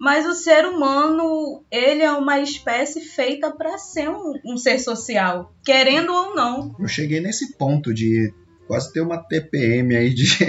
mas 0.00 0.24
o 0.24 0.32
ser 0.32 0.64
humano, 0.64 1.62
ele 1.70 2.02
é 2.02 2.10
uma 2.10 2.40
espécie 2.40 3.02
feita 3.02 3.50
para 3.50 3.76
ser 3.76 4.08
um, 4.08 4.32
um, 4.46 4.56
ser 4.56 4.78
social, 4.78 5.54
querendo 5.62 6.10
ou 6.10 6.34
não. 6.34 6.74
Eu 6.80 6.88
cheguei 6.88 7.20
nesse 7.20 7.58
ponto 7.58 7.92
de 7.92 8.32
quase 8.66 8.90
ter 8.94 9.02
uma 9.02 9.18
TPM 9.18 9.94
aí 9.94 10.14
de. 10.14 10.24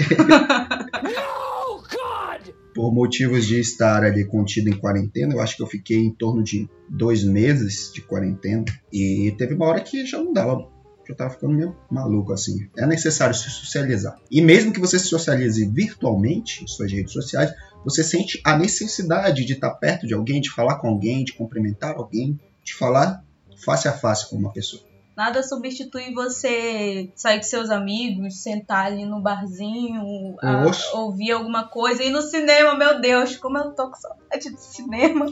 Por 2.74 2.90
motivos 2.94 3.46
de 3.46 3.60
estar 3.60 4.02
ali 4.02 4.24
contido 4.24 4.70
em 4.70 4.78
quarentena, 4.78 5.34
eu 5.34 5.40
acho 5.42 5.54
que 5.54 5.62
eu 5.62 5.66
fiquei 5.66 5.98
em 5.98 6.10
torno 6.10 6.42
de 6.42 6.66
dois 6.88 7.22
meses 7.22 7.92
de 7.92 8.00
quarentena. 8.00 8.64
E 8.90 9.34
teve 9.36 9.52
uma 9.52 9.66
hora 9.66 9.82
que 9.82 10.06
já 10.06 10.16
não 10.16 10.32
dava 10.32 10.66
eu 11.12 11.16
tava 11.16 11.30
ficando 11.30 11.52
meio 11.52 11.76
maluco 11.90 12.32
assim. 12.32 12.68
É 12.76 12.86
necessário 12.86 13.34
se 13.34 13.50
socializar. 13.50 14.16
E 14.30 14.40
mesmo 14.40 14.72
que 14.72 14.80
você 14.80 14.98
se 14.98 15.06
socialize 15.06 15.64
virtualmente 15.68 16.64
em 16.64 16.66
suas 16.66 16.90
redes 16.90 17.12
sociais, 17.12 17.52
você 17.84 18.02
sente 18.04 18.40
a 18.44 18.56
necessidade 18.56 19.44
de 19.44 19.54
estar 19.54 19.70
perto 19.70 20.06
de 20.06 20.14
alguém, 20.14 20.40
de 20.40 20.50
falar 20.50 20.76
com 20.76 20.88
alguém, 20.88 21.24
de 21.24 21.32
cumprimentar 21.32 21.96
alguém, 21.96 22.38
de 22.62 22.74
falar 22.74 23.24
face 23.64 23.88
a 23.88 23.92
face 23.92 24.28
com 24.28 24.36
uma 24.36 24.52
pessoa. 24.52 24.82
Nada 25.16 25.42
substitui 25.42 26.12
você 26.14 27.10
sair 27.14 27.36
com 27.36 27.42
seus 27.42 27.70
amigos, 27.70 28.42
sentar 28.42 28.86
ali 28.86 29.04
no 29.04 29.20
barzinho, 29.20 30.36
a, 30.40 30.64
ouvir 30.94 31.32
alguma 31.32 31.68
coisa, 31.68 32.02
ir 32.02 32.10
no 32.10 32.22
cinema, 32.22 32.74
meu 32.74 33.00
Deus, 33.00 33.36
como 33.36 33.58
eu 33.58 33.72
tô 33.72 33.90
com 33.90 33.96
saudade 33.96 34.50
de 34.50 34.60
cinema. 34.60 35.26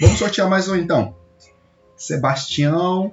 Vamos 0.00 0.18
sortear 0.18 0.50
mais 0.50 0.68
um 0.68 0.74
então. 0.74 1.14
Sebastião 1.96 3.12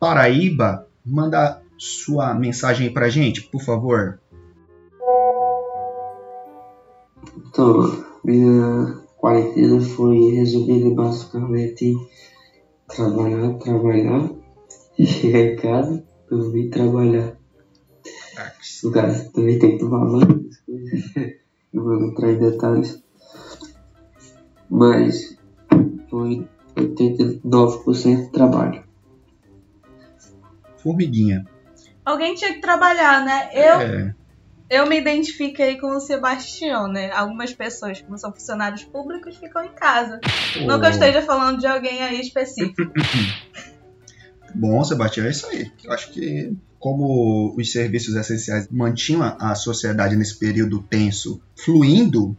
Paraíba, 0.00 0.88
manda 1.04 1.60
sua 1.76 2.32
mensagem 2.32 2.90
pra 2.90 3.10
gente, 3.10 3.42
por 3.42 3.62
favor. 3.62 4.18
Então, 7.36 8.02
minha 8.24 8.98
quarentena 9.18 9.78
foi 9.78 10.30
resumida 10.30 10.88
basicamente 10.94 11.84
em 11.84 12.08
trabalhar, 12.88 13.52
trabalhar, 13.58 14.30
chegar 14.96 15.38
em 15.38 15.56
casa, 15.56 16.02
dormir, 16.30 16.70
trabalhar. 16.70 17.36
No 18.82 18.92
caso, 18.92 19.30
também 19.32 19.58
tem 19.58 19.72
que 19.72 19.84
tomar 19.84 20.06
banho, 20.06 20.48
eu 21.74 21.84
vou 21.84 22.02
entrar 22.02 22.32
em 22.32 22.38
detalhes. 22.38 23.02
Mas 24.70 25.36
foi 26.08 26.48
89% 26.74 28.30
trabalho. 28.30 28.89
Formiguinha. 30.82 31.44
Alguém 32.04 32.34
tinha 32.34 32.54
que 32.54 32.60
trabalhar, 32.60 33.24
né? 33.24 33.50
Eu, 33.52 33.80
é. 33.80 34.14
eu 34.70 34.86
me 34.86 34.98
identifiquei 34.98 35.78
com 35.78 35.96
o 35.96 36.00
Sebastião, 36.00 36.88
né? 36.88 37.10
Algumas 37.12 37.52
pessoas, 37.52 38.00
como 38.00 38.18
são 38.18 38.32
funcionários 38.32 38.84
públicos, 38.84 39.36
ficam 39.36 39.64
em 39.64 39.72
casa. 39.72 40.20
Oh. 40.56 40.66
Não 40.66 40.80
que 40.80 40.86
eu 40.86 40.90
esteja 40.90 41.22
falando 41.22 41.60
de 41.60 41.66
alguém 41.66 42.02
aí 42.02 42.20
específico. 42.20 42.92
Bom, 44.54 44.82
Sebastião, 44.82 45.26
é 45.26 45.30
isso 45.30 45.46
aí. 45.46 45.70
Eu 45.84 45.92
acho 45.92 46.10
que 46.10 46.56
como 46.80 47.54
os 47.56 47.70
serviços 47.70 48.16
essenciais 48.16 48.66
mantinham 48.70 49.22
a 49.22 49.54
sociedade 49.54 50.16
nesse 50.16 50.38
período 50.38 50.82
tenso 50.82 51.40
fluindo, 51.54 52.36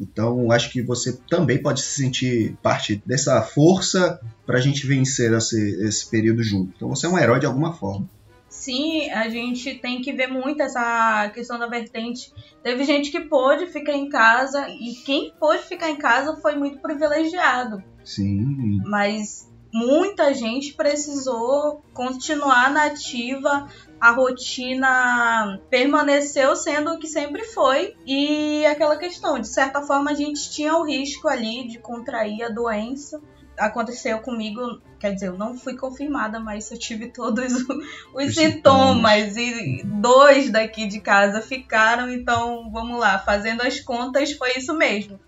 então, 0.00 0.50
acho 0.50 0.70
que 0.70 0.80
você 0.80 1.18
também 1.28 1.62
pode 1.62 1.82
se 1.82 2.02
sentir 2.02 2.56
parte 2.62 3.02
dessa 3.04 3.42
força 3.42 4.20
para 4.46 4.58
a 4.58 4.60
gente 4.60 4.86
vencer 4.86 5.32
esse, 5.32 5.86
esse 5.86 6.08
período 6.08 6.42
junto. 6.42 6.72
Então, 6.74 6.88
você 6.88 7.06
é 7.06 7.08
um 7.08 7.18
herói 7.18 7.38
de 7.38 7.46
alguma 7.46 7.72
forma. 7.72 8.08
Sim, 8.48 9.08
a 9.10 9.28
gente 9.28 9.76
tem 9.76 10.00
que 10.00 10.12
ver 10.12 10.26
muito 10.26 10.60
essa 10.60 11.30
questão 11.32 11.58
da 11.58 11.66
vertente. 11.66 12.32
Teve 12.62 12.84
gente 12.84 13.10
que 13.10 13.20
pôde 13.20 13.66
ficar 13.66 13.92
em 13.92 14.08
casa 14.08 14.68
e 14.68 14.94
quem 15.04 15.32
pôde 15.38 15.62
ficar 15.62 15.90
em 15.90 15.96
casa 15.96 16.36
foi 16.40 16.56
muito 16.56 16.80
privilegiado. 16.80 17.82
Sim. 18.04 18.80
Mas 18.84 19.49
muita 19.72 20.34
gente 20.34 20.74
precisou 20.74 21.82
continuar 21.92 22.70
na 22.70 22.86
ativa 22.86 23.68
a 24.00 24.12
rotina 24.12 25.60
permaneceu 25.68 26.56
sendo 26.56 26.92
o 26.92 26.98
que 26.98 27.06
sempre 27.06 27.44
foi 27.44 27.94
e 28.06 28.64
aquela 28.64 28.96
questão, 28.96 29.38
de 29.38 29.46
certa 29.46 29.82
forma 29.82 30.10
a 30.10 30.14
gente 30.14 30.50
tinha 30.50 30.74
o 30.74 30.84
risco 30.84 31.28
ali 31.28 31.68
de 31.68 31.78
contrair 31.78 32.42
a 32.44 32.48
doença. 32.48 33.20
Aconteceu 33.58 34.20
comigo, 34.20 34.80
quer 34.98 35.12
dizer, 35.12 35.26
eu 35.26 35.36
não 35.36 35.54
fui 35.54 35.76
confirmada, 35.76 36.40
mas 36.40 36.70
eu 36.70 36.78
tive 36.78 37.08
todos 37.08 37.52
os, 37.52 37.66
os 38.14 38.34
sintomas 38.34 39.36
e 39.36 39.82
dois 39.84 40.48
daqui 40.48 40.86
de 40.86 40.98
casa 40.98 41.42
ficaram, 41.42 42.10
então 42.10 42.70
vamos 42.72 42.98
lá, 42.98 43.18
fazendo 43.18 43.60
as 43.60 43.78
contas 43.78 44.32
foi 44.32 44.56
isso 44.56 44.72
mesmo. 44.72 45.20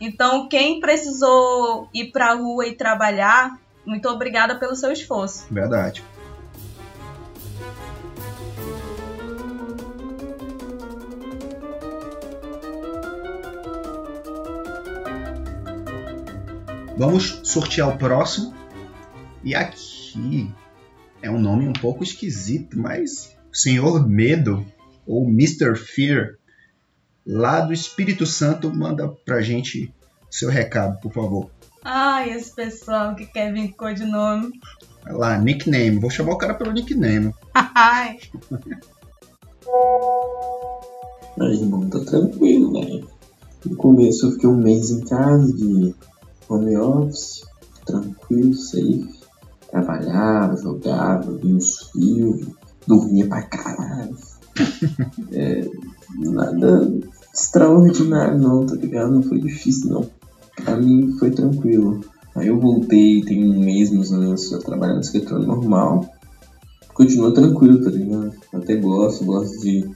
Então, 0.00 0.48
quem 0.48 0.80
precisou 0.80 1.88
ir 1.92 2.10
para 2.10 2.32
a 2.32 2.34
rua 2.34 2.66
e 2.66 2.74
trabalhar, 2.74 3.60
muito 3.84 4.08
obrigada 4.08 4.58
pelo 4.58 4.74
seu 4.74 4.90
esforço. 4.90 5.46
Verdade. 5.50 6.02
Vamos 16.96 17.40
sortear 17.44 17.88
o 17.88 17.98
próximo. 17.98 18.54
E 19.42 19.54
aqui 19.54 20.50
é 21.22 21.30
um 21.30 21.38
nome 21.38 21.66
um 21.66 21.72
pouco 21.72 22.02
esquisito, 22.02 22.78
mas 22.78 23.36
Senhor 23.52 24.06
Medo 24.08 24.66
ou 25.06 25.28
Mr. 25.28 25.76
Fear 25.76 26.39
lá 27.26 27.60
do 27.60 27.72
Espírito 27.72 28.26
Santo 28.26 28.74
manda 28.74 29.08
pra 29.24 29.40
gente 29.40 29.92
seu 30.30 30.48
recado, 30.48 31.00
por 31.00 31.12
favor. 31.12 31.50
Ai, 31.82 32.30
esse 32.30 32.54
pessoal 32.54 33.14
que 33.14 33.26
quer 33.26 33.52
vir 33.52 33.70
com 33.70 33.86
codinome. 33.86 34.52
Vai 35.02 35.14
lá, 35.14 35.38
nickname. 35.38 35.98
Vou 35.98 36.10
chamar 36.10 36.34
o 36.34 36.38
cara 36.38 36.54
pelo 36.54 36.72
nickname. 36.72 37.34
Ai. 37.54 38.18
Aí, 41.40 41.54
irmão, 41.54 41.88
tá 41.88 42.00
tranquilo, 42.00 42.72
né? 42.72 43.00
No 43.64 43.76
começo 43.76 44.26
eu 44.26 44.32
fiquei 44.32 44.48
um 44.48 44.56
mês 44.56 44.90
em 44.90 45.00
casa 45.04 45.52
de 45.54 45.94
home 46.48 46.76
office, 46.76 47.44
tranquilo, 47.84 48.54
safe. 48.54 49.20
Trabalhava, 49.70 50.56
jogava, 50.56 51.32
via 51.36 51.54
uns 51.54 51.90
filmes, 51.90 52.48
dormia 52.86 53.26
pra 53.28 53.42
caralho. 53.42 54.16
É, 55.32 55.64
nada 56.18 56.90
extraordinário 57.32 58.38
não, 58.38 58.66
tá 58.66 58.74
ligado? 58.74 59.12
Não 59.12 59.22
foi 59.22 59.38
difícil 59.40 59.90
não. 59.90 60.10
Pra 60.64 60.76
mim 60.76 61.16
foi 61.18 61.30
tranquilo. 61.30 62.00
Aí 62.34 62.48
eu 62.48 62.58
voltei, 62.58 63.22
tem 63.22 63.44
um 63.44 63.60
mês 63.60 63.90
mais 63.90 64.12
ou 64.12 64.18
menos, 64.18 64.50
eu 64.52 64.58
trabalho 64.60 64.94
no 64.94 65.00
escritório 65.00 65.46
normal. 65.46 66.08
Continua 66.94 67.32
tranquilo, 67.32 67.82
tá 67.82 67.90
ligado? 67.90 68.32
Eu 68.52 68.58
até 68.58 68.76
gosto, 68.76 69.24
gosto 69.24 69.60
de. 69.60 69.88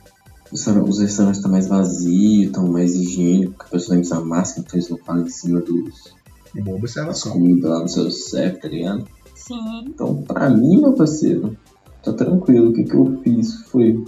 Os 0.52 1.00
restaurantes 1.00 1.38
estão 1.38 1.50
mais 1.50 1.66
vazios, 1.66 2.46
estão 2.46 2.66
mais 2.68 2.94
higiênicos, 2.94 3.56
porque 3.56 3.66
a 3.66 3.70
pessoa 3.70 3.94
nem 3.96 4.02
usa 4.04 4.20
máscara, 4.20 4.60
então 4.64 4.78
eles 4.78 4.88
não 4.88 4.98
falam 4.98 5.22
em 5.26 5.30
cima 5.30 5.60
dos, 5.60 6.14
Boa 6.54 6.64
das 6.66 6.76
observação. 6.76 7.32
comidas 7.32 7.70
lá 7.70 7.80
no 7.80 7.88
seu 7.88 8.10
CEP, 8.10 8.60
tá 8.60 8.68
ligado? 8.68 9.04
Sim. 9.34 9.84
Então, 9.88 10.22
pra 10.22 10.48
mim, 10.50 10.80
meu 10.80 10.92
parceiro, 10.92 11.56
tá 12.02 12.12
tranquilo. 12.12 12.70
O 12.70 12.72
que, 12.72 12.84
que 12.84 12.94
eu 12.94 13.20
fiz 13.22 13.62
foi, 13.66 14.04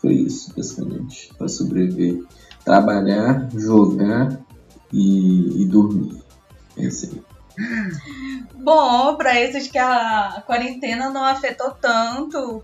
foi 0.00 0.14
isso, 0.14 0.52
basicamente, 0.56 1.30
pra 1.36 1.48
sobreviver. 1.48 2.22
Trabalhar, 2.68 3.48
jogar 3.54 4.38
e, 4.92 5.62
e 5.62 5.64
dormir. 5.64 6.22
É 6.76 6.82
isso 6.82 7.06
aí. 7.06 7.22
Bom, 8.54 9.16
pra 9.16 9.40
esses 9.40 9.68
que 9.68 9.78
a 9.78 10.42
quarentena 10.46 11.08
não 11.08 11.24
afetou 11.24 11.70
tanto, 11.70 12.62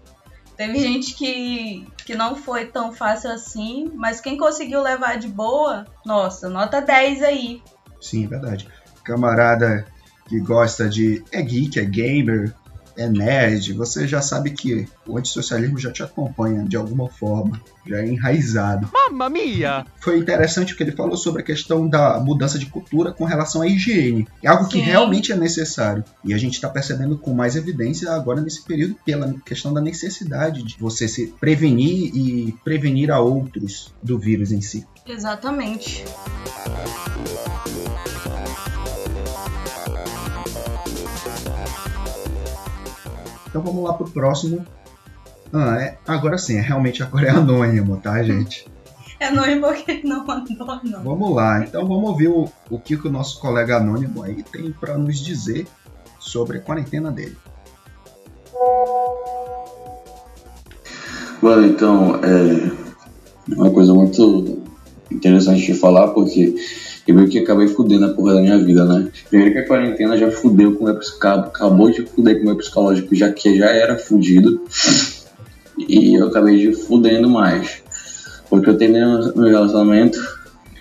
teve 0.59 0.79
gente 0.79 1.15
que, 1.15 1.89
que 2.05 2.15
não 2.15 2.37
foi 2.37 2.67
tão 2.67 2.93
fácil 2.93 3.31
assim, 3.31 3.91
mas 3.95 4.21
quem 4.21 4.37
conseguiu 4.37 4.83
levar 4.83 5.17
de 5.17 5.27
boa, 5.27 5.87
nossa, 6.05 6.51
nota 6.51 6.83
10 6.83 7.23
aí. 7.23 7.63
Sim, 7.99 8.27
é 8.27 8.29
verdade. 8.29 8.69
Camarada 9.03 9.87
que 10.29 10.39
gosta 10.39 10.87
de. 10.87 11.25
É 11.33 11.41
geek, 11.41 11.81
é 11.81 11.85
gamer, 11.85 12.55
é 12.97 13.09
nerd, 13.09 13.73
você 13.73 14.07
já 14.07 14.21
sabe 14.21 14.51
que 14.51 14.87
o 15.07 15.19
antissocialismo 15.19 15.79
já 15.79 15.93
te 15.93 16.03
acompanha 16.03 16.65
de 16.65 16.77
alguma 16.77 17.09
forma, 17.09 17.61
já 17.87 17.99
é 17.99 18.07
enraizado. 18.07 18.89
Mamma 18.93 19.29
mia! 19.29 19.87
Foi 20.01 20.19
interessante 20.19 20.73
o 20.73 20.77
que 20.77 20.83
ele 20.83 20.93
falou 20.93 21.17
sobre 21.17 21.43
a 21.43 21.45
questão 21.45 21.89
da 21.89 22.19
mudança 22.21 22.59
de 22.59 22.67
cultura 22.67 23.13
com 23.13 23.25
relação 23.25 23.63
à 23.63 23.67
higiene. 23.67 24.27
É 24.43 24.49
algo 24.49 24.69
que 24.69 24.79
Sim. 24.79 24.85
realmente 24.85 25.33
é 25.33 25.37
necessário. 25.37 26.05
E 26.25 26.33
a 26.33 26.39
gente 26.39 26.55
está 26.55 26.69
percebendo 26.69 27.19
com 27.19 27.35
mais 27.35 27.57
evidência 27.57 28.13
agora 28.13 28.41
nesse 28.41 28.63
período 28.63 28.97
pela 29.05 29.35
questão 29.45 29.73
da 29.73 29.81
necessidade 29.81 30.63
de 30.63 30.77
você 30.79 31.09
se 31.09 31.29
prevenir 31.41 32.15
e 32.15 32.53
prevenir 32.65 33.11
a 33.11 33.21
outros 33.21 33.95
do 34.03 34.19
vírus 34.19 34.53
em 34.53 34.61
si. 34.61 34.87
Exatamente. 35.07 36.05
Então 43.55 43.63
vamos 43.63 43.85
lá 43.85 43.93
pro 43.93 44.11
próximo. 44.11 44.67
Ah, 45.53 45.81
é, 45.81 45.97
agora 46.09 46.37
sim, 46.37 46.57
é, 46.57 46.61
realmente 46.61 47.05
agora 47.05 47.29
é 47.29 47.31
anônimo, 47.31 47.97
tá, 47.99 48.21
gente? 48.21 48.67
É 49.21 49.31
não 49.31 49.45
porque 49.45 50.03
não 50.03 50.29
andou, 50.29 50.81
não. 50.83 51.05
Vamos 51.05 51.35
lá, 51.35 51.63
então 51.63 51.87
vamos 51.87 52.11
ouvir 52.11 52.27
o, 52.27 52.49
o 52.69 52.79
que, 52.81 52.97
que 52.97 53.07
o 53.07 53.11
nosso 53.11 53.41
colega 53.41 53.77
anônimo 53.77 54.25
aí 54.25 54.43
tem 54.43 54.73
para 54.73 54.99
nos 54.99 55.21
dizer 55.21 55.69
sobre 56.19 56.59
a 56.59 56.61
quarentena 56.61 57.13
dele. 57.13 57.37
Mano, 61.41 61.65
então, 61.65 62.17
é 62.17 63.55
uma 63.55 63.71
coisa 63.71 63.95
muito 63.95 64.63
interessante 65.11 65.65
de 65.65 65.75
falar, 65.75 66.09
porque 66.09 66.57
eu 67.07 67.15
meio 67.15 67.29
que 67.29 67.39
acabei 67.39 67.69
fudendo 67.69 68.07
a 68.07 68.15
porra 68.15 68.35
da 68.35 68.41
minha 68.41 68.59
vida, 68.59 68.85
né? 68.85 69.09
Primeiro 69.29 69.53
que 69.53 69.59
a 69.61 69.67
quarentena 69.67 70.17
já 70.17 70.31
fudeu 70.31 70.75
com 70.75 70.85
o 70.85 70.87
meu 70.87 70.97
psicológico, 70.97 71.49
acabou 71.49 71.91
de 71.91 72.07
fuder 72.07 72.37
com 72.37 72.43
o 72.43 72.47
meu 72.47 72.57
psicológico, 72.57 73.15
já 73.15 73.31
que 73.31 73.59
já 73.59 73.67
era 73.67 73.99
fudido, 73.99 74.63
e 75.79 76.15
eu 76.15 76.29
acabei 76.29 76.59
de 76.59 76.73
fudendo 76.75 77.29
mais. 77.29 77.83
Porque 78.49 78.71
eu 78.71 78.79
terminei 78.79 79.05
meu 79.35 79.49
relacionamento 79.49 80.19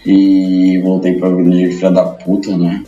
e 0.06 0.80
voltei 0.84 1.18
pra 1.18 1.30
vida 1.30 1.50
de 1.50 1.72
filha 1.74 1.92
da 1.92 2.04
puta, 2.04 2.58
né? 2.58 2.84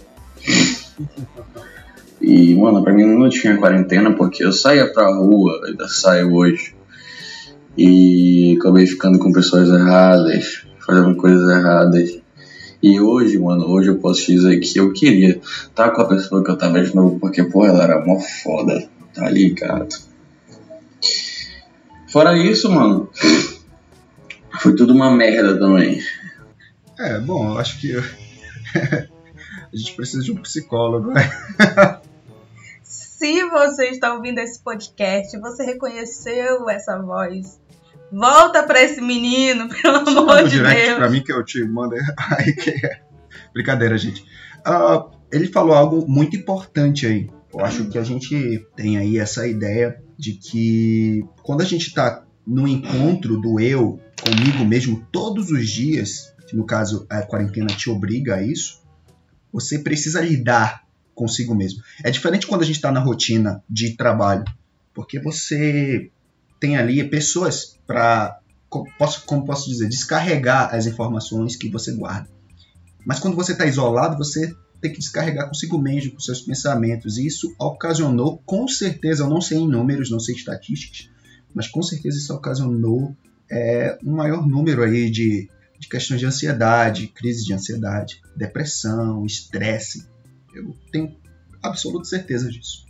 E, 2.22 2.56
mano, 2.56 2.84
pra 2.84 2.94
mim 2.94 3.06
não 3.06 3.30
tinha 3.30 3.58
quarentena 3.58 4.14
porque 4.14 4.44
eu 4.44 4.52
saía 4.52 4.92
pra 4.92 5.14
rua, 5.14 5.62
ainda 5.66 5.88
saio 5.88 6.34
hoje. 6.34 6.74
E 7.78 8.58
acabei 8.60 8.86
ficando 8.86 9.20
com 9.20 9.32
pessoas 9.32 9.70
erradas, 9.70 10.66
fazendo 10.86 11.16
coisas 11.16 11.50
erradas. 11.50 12.25
E 12.88 13.02
hoje, 13.02 13.40
mano, 13.40 13.68
hoje 13.68 13.90
eu 13.90 13.98
posso 13.98 14.24
te 14.24 14.34
dizer 14.34 14.60
que 14.60 14.78
eu 14.78 14.94
queria 14.94 15.42
estar 15.42 15.90
com 15.90 16.02
a 16.04 16.08
pessoa 16.08 16.44
que 16.44 16.52
eu 16.52 16.56
tava 16.56 16.84
de 16.84 16.94
novo, 16.94 17.20
porque, 17.20 17.44
pô, 17.44 17.66
ela 17.66 17.84
era 17.84 18.06
mó 18.06 18.20
foda, 18.20 18.88
tá 19.12 19.28
ligado? 19.28 19.90
Fora 22.08 22.38
isso, 22.38 22.72
mano, 22.72 23.10
foi 24.62 24.76
tudo 24.76 24.94
uma 24.94 25.10
merda 25.10 25.58
também. 25.58 26.00
É, 27.00 27.18
bom, 27.18 27.54
eu 27.54 27.58
acho 27.58 27.82
que 27.82 27.98
a 27.98 29.76
gente 29.76 29.96
precisa 29.96 30.22
de 30.22 30.32
um 30.32 30.38
psicólogo, 30.38 31.12
né? 31.12 31.28
Se 32.84 33.50
você 33.50 33.88
está 33.88 34.14
ouvindo 34.14 34.38
esse 34.38 34.60
podcast, 34.60 35.36
você 35.40 35.66
reconheceu 35.66 36.70
essa 36.70 37.02
voz. 37.02 37.60
Volta 38.12 38.64
pra 38.64 38.82
esse 38.82 39.02
menino, 39.02 39.68
pelo 39.82 40.06
Só 40.10 40.20
amor 40.20 40.44
de 40.44 40.52
direct 40.52 40.86
Deus. 40.86 40.98
pra 40.98 41.10
mim 41.10 41.24
que 41.24 41.32
eu 41.32 41.44
te 41.44 41.64
mando 41.64 41.96
aí 42.38 42.54
que 42.54 42.70
é. 42.70 43.02
Brincadeira, 43.54 43.98
gente. 43.98 44.26
Ah, 44.66 45.06
ele 45.32 45.48
falou 45.48 45.74
algo 45.74 46.08
muito 46.08 46.36
importante 46.36 47.06
aí. 47.06 47.30
Eu 47.54 47.64
acho 47.64 47.86
que 47.86 47.98
a 47.98 48.04
gente 48.04 48.66
tem 48.76 48.98
aí 48.98 49.18
essa 49.18 49.48
ideia 49.48 50.02
de 50.18 50.34
que 50.34 51.26
quando 51.42 51.62
a 51.62 51.66
gente 51.66 51.94
tá 51.94 52.26
no 52.46 52.68
encontro 52.68 53.40
do 53.40 53.60
eu 53.60 54.00
comigo 54.22 54.66
mesmo 54.66 55.06
todos 55.12 55.50
os 55.50 55.70
dias, 55.70 56.34
que 56.48 56.56
no 56.56 56.66
caso 56.66 57.06
a 57.10 57.22
quarentena 57.22 57.68
te 57.68 57.90
obriga 57.90 58.36
a 58.36 58.44
isso, 58.44 58.82
você 59.52 59.80
precisa 59.80 60.20
lidar 60.20 60.84
consigo 61.14 61.56
mesmo. 61.56 61.82
É 62.04 62.12
diferente 62.12 62.46
quando 62.46 62.62
a 62.62 62.66
gente 62.66 62.76
está 62.76 62.92
na 62.92 63.00
rotina 63.00 63.64
de 63.70 63.96
trabalho, 63.96 64.44
porque 64.94 65.20
você 65.20 66.12
tem 66.60 66.78
ali 66.78 67.04
pessoas 67.10 67.75
para 67.86 68.40
posso, 68.98 69.26
como 69.26 69.46
posso 69.46 69.70
dizer, 69.70 69.88
descarregar 69.88 70.74
as 70.74 70.86
informações 70.86 71.56
que 71.56 71.70
você 71.70 71.94
guarda. 71.94 72.30
Mas 73.06 73.20
quando 73.20 73.36
você 73.36 73.52
está 73.52 73.66
isolado, 73.66 74.18
você 74.18 74.54
tem 74.82 74.92
que 74.92 75.00
descarregar 75.00 75.48
consigo 75.48 75.78
mesmo, 75.78 76.14
com 76.14 76.20
seus 76.20 76.42
pensamentos. 76.42 77.18
E 77.18 77.26
isso 77.26 77.56
ocasionou, 77.60 78.42
com 78.46 78.68
certeza, 78.68 79.24
eu 79.24 79.30
não 79.30 79.42
sei 79.42 79.60
em 79.60 79.68
números, 79.68 80.12
não 80.12 80.20
sei 80.20 80.36
estatísticas, 80.36 81.10
mas 81.54 81.68
com 81.68 81.82
certeza 81.82 82.18
isso 82.18 82.34
ocasionou 82.34 83.16
é, 83.50 83.98
um 84.04 84.16
maior 84.16 84.46
número 84.46 84.84
aí 84.84 85.10
de, 85.10 85.50
de 85.80 85.88
questões 85.88 86.20
de 86.20 86.26
ansiedade, 86.26 87.08
crise 87.08 87.46
de 87.46 87.54
ansiedade, 87.54 88.22
depressão, 88.36 89.26
estresse. 89.26 90.06
Eu 90.54 90.76
tenho 90.92 91.16
absoluta 91.62 92.06
certeza 92.06 92.50
disso. 92.50 92.85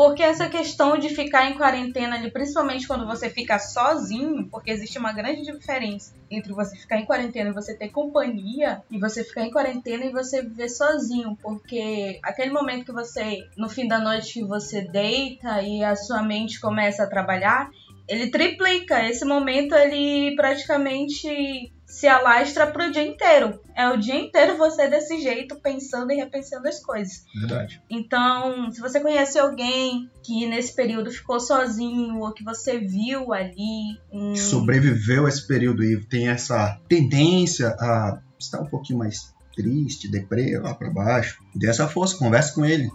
Porque 0.00 0.22
essa 0.22 0.48
questão 0.48 0.96
de 0.96 1.10
ficar 1.10 1.50
em 1.50 1.58
quarentena 1.58 2.16
ali, 2.16 2.30
principalmente 2.30 2.86
quando 2.86 3.04
você 3.04 3.28
fica 3.28 3.58
sozinho, 3.58 4.48
porque 4.50 4.70
existe 4.70 4.98
uma 4.98 5.12
grande 5.12 5.42
diferença 5.42 6.14
entre 6.30 6.54
você 6.54 6.74
ficar 6.74 6.96
em 6.96 7.04
quarentena 7.04 7.50
e 7.50 7.52
você 7.52 7.76
ter 7.76 7.90
companhia, 7.90 8.82
e 8.90 8.98
você 8.98 9.22
ficar 9.22 9.42
em 9.42 9.50
quarentena 9.50 10.06
e 10.06 10.10
você 10.10 10.40
viver 10.40 10.70
sozinho, 10.70 11.36
porque 11.42 12.18
aquele 12.22 12.50
momento 12.50 12.86
que 12.86 12.92
você, 12.92 13.46
no 13.58 13.68
fim 13.68 13.86
da 13.86 13.98
noite, 13.98 14.40
que 14.40 14.42
você 14.42 14.80
deita 14.80 15.60
e 15.60 15.84
a 15.84 15.94
sua 15.94 16.22
mente 16.22 16.58
começa 16.58 17.02
a 17.02 17.06
trabalhar, 17.06 17.68
ele 18.08 18.30
triplica. 18.30 19.06
Esse 19.06 19.26
momento 19.26 19.74
ele 19.74 20.34
praticamente 20.34 21.70
se 21.90 22.06
alastra 22.06 22.68
pro 22.68 22.90
dia 22.90 23.02
inteiro. 23.02 23.60
É 23.76 23.88
o 23.88 23.96
dia 23.96 24.14
inteiro 24.14 24.56
você 24.56 24.88
desse 24.88 25.20
jeito, 25.20 25.60
pensando 25.60 26.12
e 26.12 26.14
repensando 26.14 26.68
as 26.68 26.80
coisas. 26.80 27.24
Verdade. 27.34 27.82
Então, 27.90 28.70
se 28.70 28.80
você 28.80 29.00
conhece 29.00 29.38
alguém 29.38 30.08
que 30.22 30.46
nesse 30.46 30.74
período 30.74 31.10
ficou 31.10 31.40
sozinho 31.40 32.20
ou 32.20 32.32
que 32.32 32.44
você 32.44 32.78
viu 32.78 33.32
ali, 33.32 33.98
um... 34.12 34.36
Sobreviveu 34.36 35.26
a 35.26 35.28
esse 35.28 35.46
período 35.46 35.82
e 35.82 36.00
tem 36.06 36.28
essa 36.28 36.80
tendência 36.88 37.68
a 37.80 38.20
estar 38.38 38.60
um 38.60 38.66
pouquinho 38.66 39.00
mais 39.00 39.34
triste, 39.54 40.08
deprê, 40.08 40.58
lá 40.58 40.72
para 40.72 40.90
baixo, 40.90 41.42
dê 41.54 41.68
essa 41.68 41.88
força, 41.88 42.16
converse 42.16 42.54
com 42.54 42.64
ele. 42.64 42.88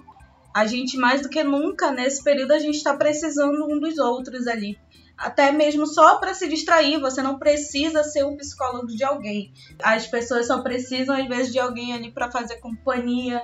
a 0.55 0.65
gente 0.65 0.95
mais 0.95 1.21
do 1.21 1.27
que 1.27 1.43
nunca 1.43 1.91
nesse 1.91 2.23
período 2.23 2.53
a 2.53 2.59
gente 2.59 2.77
está 2.77 2.95
precisando 2.95 3.65
um 3.65 3.77
dos 3.77 3.97
outros 3.97 4.47
ali. 4.47 4.77
Até 5.17 5.51
mesmo 5.51 5.87
só 5.87 6.17
para 6.17 6.33
se 6.33 6.47
distrair, 6.47 6.99
você 6.99 7.21
não 7.21 7.39
precisa 7.39 8.03
ser 8.03 8.25
um 8.25 8.35
psicólogo 8.35 8.87
de 8.87 9.03
alguém. 9.03 9.53
As 9.81 10.05
pessoas 10.07 10.47
só 10.47 10.61
precisam 10.61 11.15
às 11.15 11.27
vezes 11.27 11.51
de 11.53 11.59
alguém 11.59 11.93
ali 11.93 12.11
para 12.11 12.29
fazer 12.29 12.57
companhia, 12.57 13.41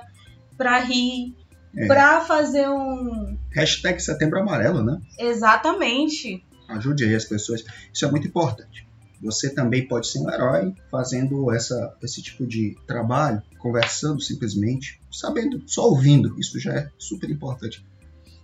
pra 0.56 0.78
rir, 0.80 1.34
É. 1.76 1.86
pra 1.86 2.20
fazer 2.20 2.68
um. 2.68 3.38
Hashtag 3.50 4.00
Setembro 4.02 4.38
Amarelo, 4.40 4.82
né? 4.84 5.00
Exatamente. 5.18 6.44
Ajude 6.68 7.04
aí 7.04 7.14
as 7.14 7.24
pessoas. 7.24 7.64
Isso 7.92 8.04
é 8.04 8.10
muito 8.10 8.26
importante. 8.26 8.86
Você 9.22 9.50
também 9.54 9.86
pode 9.86 10.08
ser 10.08 10.18
um 10.18 10.28
herói 10.30 10.74
fazendo 10.90 11.52
essa, 11.52 11.96
esse 12.02 12.20
tipo 12.20 12.44
de 12.46 12.76
trabalho, 12.86 13.40
conversando 13.58 14.20
simplesmente, 14.20 15.00
sabendo, 15.12 15.62
só 15.66 15.88
ouvindo. 15.88 16.38
Isso 16.40 16.58
já 16.58 16.72
é 16.72 16.88
super 16.98 17.30
importante. 17.30 17.84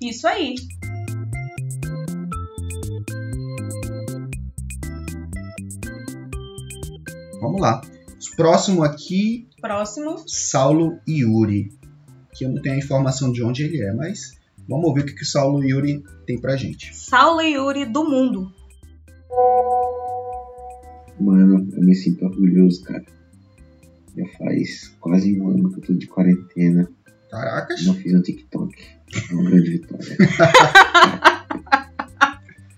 Isso 0.01 0.27
aí. 0.29 0.55
Vamos 7.41 7.61
lá. 7.61 7.81
Próximo 8.37 8.83
aqui, 8.83 9.49
Próximo. 9.61 10.23
Saulo 10.27 10.99
Yuri. 11.09 11.73
Que 12.35 12.45
eu 12.45 12.51
não 12.51 12.63
tenho 12.63 12.77
a 12.77 12.79
informação 12.79 13.33
de 13.33 13.43
onde 13.43 13.65
ele 13.65 13.83
é, 13.83 13.93
mas 13.93 14.39
vamos 14.69 14.87
ouvir 14.87 15.03
o 15.03 15.07
que, 15.07 15.15
que 15.15 15.23
o 15.23 15.27
Saulo 15.27 15.63
Yuri 15.63 16.03
tem 16.27 16.41
pra 16.41 16.57
gente. 16.57 16.95
Saulo 16.95 17.41
Yuri 17.41 17.87
do 17.87 18.05
mundo. 18.05 18.53
Mano, 21.21 21.69
eu 21.73 21.83
me 21.83 21.95
sinto 21.95 22.25
orgulhoso, 22.25 22.83
cara. 22.83 23.05
Já 24.17 24.27
faz 24.39 24.97
quase 25.01 25.41
um 25.41 25.49
ano 25.49 25.71
que 25.71 25.79
eu 25.79 25.83
tô 25.83 25.95
de 25.95 26.07
quarentena. 26.07 26.89
Caracas. 27.31 27.85
Não 27.85 27.95
fiz 27.95 28.15
um 28.15 28.23
TikTok. 28.23 28.75
É 29.31 29.35
uma 29.35 29.51
grande 29.51 29.71
vitória. 29.71 30.17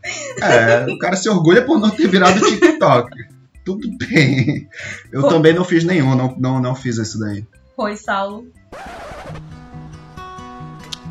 É, 0.43 0.87
o 0.91 0.99
cara 0.99 1.17
se 1.17 1.29
orgulha 1.29 1.65
por 1.65 1.79
não 1.79 1.91
ter 1.91 2.09
virado 2.09 2.41
TikTok. 2.41 3.11
Tudo 3.79 3.97
bem. 3.99 4.69
Eu 5.13 5.23
Pô. 5.23 5.29
também 5.29 5.53
não 5.55 5.65
fiz 5.65 5.85
nenhum, 5.85 6.15
não, 6.15 6.35
não, 6.39 6.61
não 6.61 6.75
fiz 6.75 6.97
isso 6.97 7.19
daí. 7.19 7.45
Oi, 7.77 7.97
Saulo. 7.97 8.47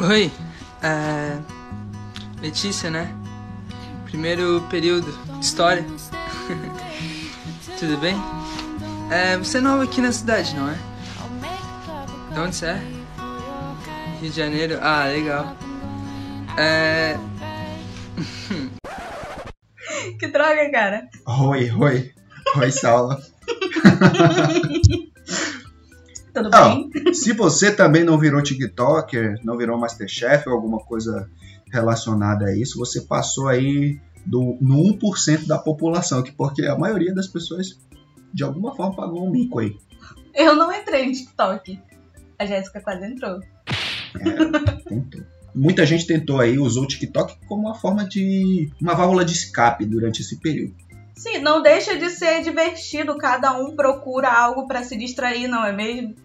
Oi, 0.02 0.32
é... 0.82 1.38
Letícia, 2.42 2.90
né? 2.90 3.14
Primeiro 4.06 4.62
período, 4.70 5.14
História. 5.42 5.86
Tudo 7.80 7.98
bem? 7.98 8.16
É, 9.12 9.38
você 9.38 9.58
é 9.58 9.62
nova 9.62 9.84
aqui 9.84 10.02
na 10.02 10.12
cidade, 10.12 10.56
não 10.56 10.70
é? 10.70 10.78
De 12.34 12.40
onde 12.40 12.56
você 12.56 12.66
é? 12.68 12.82
Rio 14.20 14.30
de 14.30 14.36
Janeiro? 14.38 14.80
Ah, 14.82 15.06
legal. 15.06 15.56
É... 16.58 17.18
Que 20.20 20.28
droga, 20.28 20.70
cara. 20.72 21.10
Oi, 21.26 21.72
oi. 21.72 22.12
Oi, 22.58 22.72
Saulo. 22.72 23.18
Tudo 26.34 26.50
Ah, 26.54 26.76
bem? 26.76 27.14
Se 27.14 27.34
você 27.34 27.72
também 27.72 28.04
não 28.04 28.18
virou 28.18 28.42
TikToker, 28.42 29.36
não 29.44 29.58
virou 29.58 29.80
Masterchef 29.80 30.48
ou 30.48 30.56
alguma 30.56 30.80
coisa 30.80 31.30
relacionada 31.72 32.46
a 32.46 32.56
isso, 32.56 32.78
você 32.78 33.02
passou 33.02 33.48
aí 33.48 34.00
do, 34.26 34.58
no 34.62 34.78
1% 34.98 35.48
da 35.48 35.58
população, 35.58 36.22
que 36.24 36.32
porque 36.32 36.66
a 36.66 36.78
maioria 36.78 37.14
das 37.14 37.28
pessoas 37.28 37.80
de 38.34 38.44
alguma 38.44 38.76
forma 38.76 38.96
pagou 38.96 39.28
um 39.28 39.32
mico 39.32 39.60
aí. 39.60 39.76
Eu 40.34 40.56
não 40.56 40.72
entrei 40.72 41.06
no 41.08 41.12
TikTok. 41.14 41.80
A 42.38 42.46
Jéssica 42.46 42.80
quase 42.82 43.06
entrou. 43.06 43.40
Tentou. 44.88 45.22
Muita 45.54 45.86
gente 45.86 46.06
tentou 46.06 46.40
aí, 46.40 46.58
usou 46.60 46.84
o 46.84 46.88
TikTok 46.88 47.38
como 47.48 47.64
uma 47.68 47.76
forma 47.76 48.08
de. 48.08 48.72
uma 48.80 48.94
válvula 48.94 49.26
de 49.26 49.34
escape 49.34 49.84
durante 49.86 50.22
esse 50.22 50.40
período. 50.40 50.76
Sim, 51.20 51.40
não 51.40 51.62
deixa 51.62 51.98
de 51.98 52.10
ser 52.10 52.42
divertido. 52.44 53.18
Cada 53.18 53.52
um 53.52 53.76
procura 53.76 54.32
algo 54.32 54.66
pra 54.66 54.84
se 54.84 54.96
distrair, 54.96 55.50
não 55.50 55.66
é 55.66 55.74
mesmo? 55.74 56.16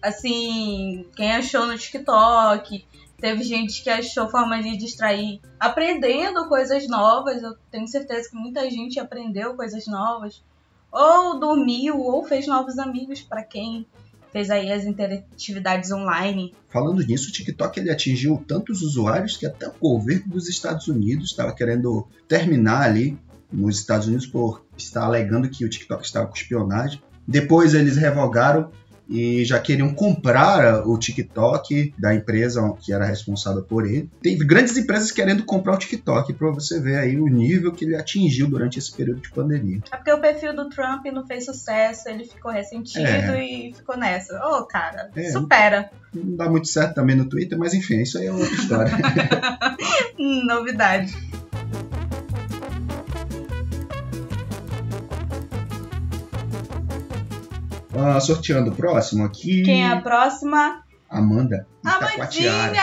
Assim, 0.00 1.04
quem 1.16 1.32
achou 1.32 1.66
no 1.66 1.76
TikTok, 1.76 2.86
teve 3.18 3.42
gente 3.42 3.82
que 3.82 3.90
achou 3.90 4.30
forma 4.30 4.62
de 4.62 4.76
distrair 4.76 5.40
aprendendo 5.58 6.46
coisas 6.48 6.86
novas. 6.86 7.42
Eu 7.42 7.56
tenho 7.72 7.88
certeza 7.88 8.30
que 8.30 8.36
muita 8.36 8.70
gente 8.70 9.00
aprendeu 9.00 9.56
coisas 9.56 9.84
novas. 9.88 10.44
Ou 10.92 11.40
dormiu, 11.40 11.98
ou 11.98 12.22
fez 12.22 12.46
novos 12.46 12.78
amigos 12.78 13.20
pra 13.20 13.42
quem 13.42 13.84
fez 14.32 14.48
aí 14.48 14.70
as 14.70 14.84
interatividades 14.84 15.90
online. 15.90 16.54
Falando 16.68 17.04
nisso, 17.04 17.30
o 17.30 17.32
TikTok 17.32 17.80
ele 17.80 17.90
atingiu 17.90 18.44
tantos 18.46 18.80
usuários 18.80 19.36
que 19.36 19.44
até 19.44 19.66
o 19.66 19.72
governo 19.80 20.28
dos 20.28 20.48
Estados 20.48 20.86
Unidos 20.86 21.30
estava 21.30 21.52
querendo 21.52 22.06
terminar 22.28 22.82
ali 22.82 23.18
nos 23.52 23.78
Estados 23.78 24.06
Unidos 24.06 24.26
por 24.26 24.64
estar 24.76 25.04
alegando 25.04 25.48
que 25.48 25.64
o 25.64 25.68
TikTok 25.68 26.04
estava 26.04 26.26
com 26.26 26.34
espionagem. 26.36 27.00
Depois 27.26 27.74
eles 27.74 27.96
revogaram 27.96 28.70
e 29.08 29.44
já 29.44 29.60
queriam 29.60 29.94
comprar 29.94 30.84
o 30.84 30.98
TikTok 30.98 31.94
da 31.96 32.12
empresa 32.12 32.60
que 32.80 32.92
era 32.92 33.04
responsável 33.04 33.62
por 33.62 33.86
ele. 33.86 34.10
Teve 34.20 34.44
grandes 34.44 34.76
empresas 34.76 35.12
querendo 35.12 35.44
comprar 35.44 35.74
o 35.74 35.78
TikTok 35.78 36.32
para 36.34 36.50
você 36.50 36.80
ver 36.80 36.96
aí 36.96 37.16
o 37.16 37.28
nível 37.28 37.70
que 37.70 37.84
ele 37.84 37.94
atingiu 37.94 38.48
durante 38.48 38.80
esse 38.80 38.92
período 38.92 39.20
de 39.20 39.30
pandemia. 39.30 39.78
É 39.92 39.96
porque 39.96 40.12
o 40.12 40.20
perfil 40.20 40.56
do 40.56 40.68
Trump 40.68 41.04
não 41.12 41.24
fez 41.24 41.44
sucesso, 41.44 42.08
ele 42.08 42.24
ficou 42.24 42.50
ressentido 42.50 43.06
É. 43.06 43.44
e 43.44 43.72
ficou 43.74 43.96
nessa. 43.96 44.44
Ô, 44.44 44.64
cara, 44.66 45.08
É. 45.14 45.30
supera. 45.30 45.88
Não 46.12 46.36
dá 46.36 46.50
muito 46.50 46.66
certo 46.66 46.94
também 46.96 47.14
no 47.14 47.28
Twitter, 47.28 47.56
mas 47.56 47.74
enfim, 47.74 48.00
isso 48.02 48.18
aí 48.18 48.26
é 48.26 48.32
outra 48.32 48.54
história. 48.54 48.90
Novidade. 50.46 51.14
Ah, 57.98 58.20
sorteando 58.20 58.70
o 58.70 58.74
próximo 58.74 59.24
aqui. 59.24 59.62
Quem 59.62 59.84
é 59.84 59.90
a 59.90 60.00
próxima? 60.00 60.84
Amanda. 61.08 61.66
Amandinha! 61.84 62.82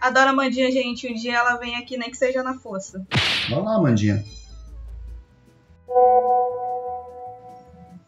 Adoro 0.00 0.26
a 0.26 0.30
Amandinha, 0.30 0.70
gente. 0.70 1.10
Um 1.10 1.14
dia 1.14 1.36
ela 1.36 1.56
vem 1.56 1.76
aqui, 1.76 1.96
nem 1.96 2.10
que 2.10 2.16
seja 2.16 2.42
na 2.42 2.54
força. 2.54 3.04
Vamos 3.48 3.64
lá, 3.64 3.76
Amandinha. 3.76 4.22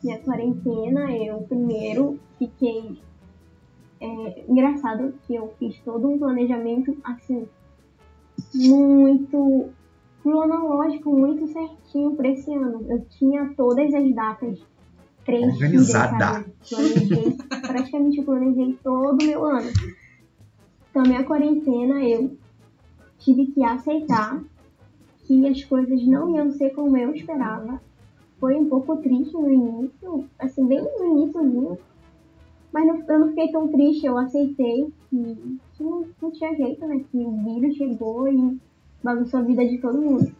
minha 0.02 0.18
quarentena, 0.18 1.10
eu 1.16 1.38
primeiro 1.42 2.20
fiquei. 2.38 3.00
É, 4.00 4.44
engraçado 4.46 5.14
que 5.26 5.34
eu 5.34 5.54
fiz 5.58 5.78
todo 5.82 6.08
um 6.08 6.18
planejamento 6.18 6.94
assim, 7.02 7.48
muito 8.52 9.70
cronológico, 10.22 11.10
muito 11.10 11.46
certinho 11.46 12.14
para 12.14 12.28
esse 12.28 12.52
ano. 12.52 12.84
Eu 12.88 13.04
tinha 13.18 13.54
todas 13.56 13.94
as 13.94 14.14
datas 14.14 14.58
preenchidas. 15.24 15.54
Organizada. 15.60 16.18
sabe? 16.18 16.52
Planejei, 16.68 17.36
praticamente 17.62 18.18
eu 18.18 18.24
planejei 18.24 18.78
todo 18.82 19.22
o 19.22 19.26
meu 19.26 19.44
ano. 19.44 19.70
Então, 20.90 21.02
minha 21.02 21.24
quarentena, 21.24 22.04
eu 22.04 22.36
tive 23.18 23.46
que 23.46 23.64
aceitar 23.64 24.42
que 25.26 25.48
as 25.48 25.64
coisas 25.64 26.06
não 26.06 26.36
iam 26.36 26.52
ser 26.52 26.70
como 26.70 26.96
eu 26.96 27.14
esperava 27.14 27.80
foi 28.38 28.56
um 28.56 28.68
pouco 28.68 28.96
triste 28.98 29.32
no 29.32 29.50
início, 29.50 30.28
assim, 30.38 30.66
bem 30.66 30.82
no 30.82 31.22
iníciozinho. 31.22 31.78
Mas 32.72 32.86
não- 32.86 33.02
eu 33.08 33.18
não 33.20 33.28
fiquei 33.28 33.50
tão 33.50 33.68
triste, 33.68 34.04
eu 34.04 34.18
aceitei 34.18 34.92
que, 35.08 35.58
que 35.76 35.82
não, 35.82 36.04
não 36.20 36.30
tinha 36.30 36.54
jeito, 36.54 36.86
né? 36.86 37.02
Que 37.10 37.16
o 37.18 37.30
vírus 37.30 37.76
chegou 37.76 38.28
e 38.28 38.58
bagunçou 39.02 39.40
a 39.40 39.42
vida 39.42 39.66
de 39.66 39.78
todo 39.78 40.00
mundo. 40.00 40.30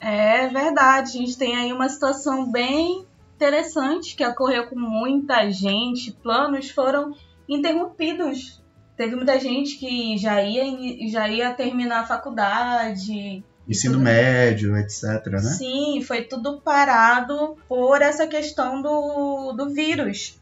É 0.00 0.48
verdade, 0.48 1.10
a 1.16 1.20
gente 1.20 1.38
tem 1.38 1.54
aí 1.54 1.72
uma 1.72 1.88
situação 1.88 2.50
bem 2.50 3.04
interessante 3.46 4.14
que 4.14 4.24
ocorreu 4.24 4.66
com 4.68 4.78
muita 4.78 5.50
gente. 5.50 6.12
Planos 6.22 6.70
foram 6.70 7.12
interrompidos. 7.48 8.62
Teve 8.96 9.16
muita 9.16 9.38
gente 9.40 9.76
que 9.78 10.16
já 10.16 10.42
ia, 10.42 11.08
já 11.10 11.28
ia 11.28 11.52
terminar 11.52 12.00
a 12.00 12.06
faculdade. 12.06 13.42
Ensino 13.68 13.94
Tudo- 13.94 14.04
médio, 14.04 14.76
etc, 14.76 15.02
né? 15.32 15.38
Sim, 15.40 16.02
foi 16.02 16.22
tudo 16.22 16.60
parado 16.60 17.56
por 17.68 18.00
essa 18.02 18.26
questão 18.26 18.80
do, 18.82 19.52
do 19.52 19.70
vírus. 19.70 20.40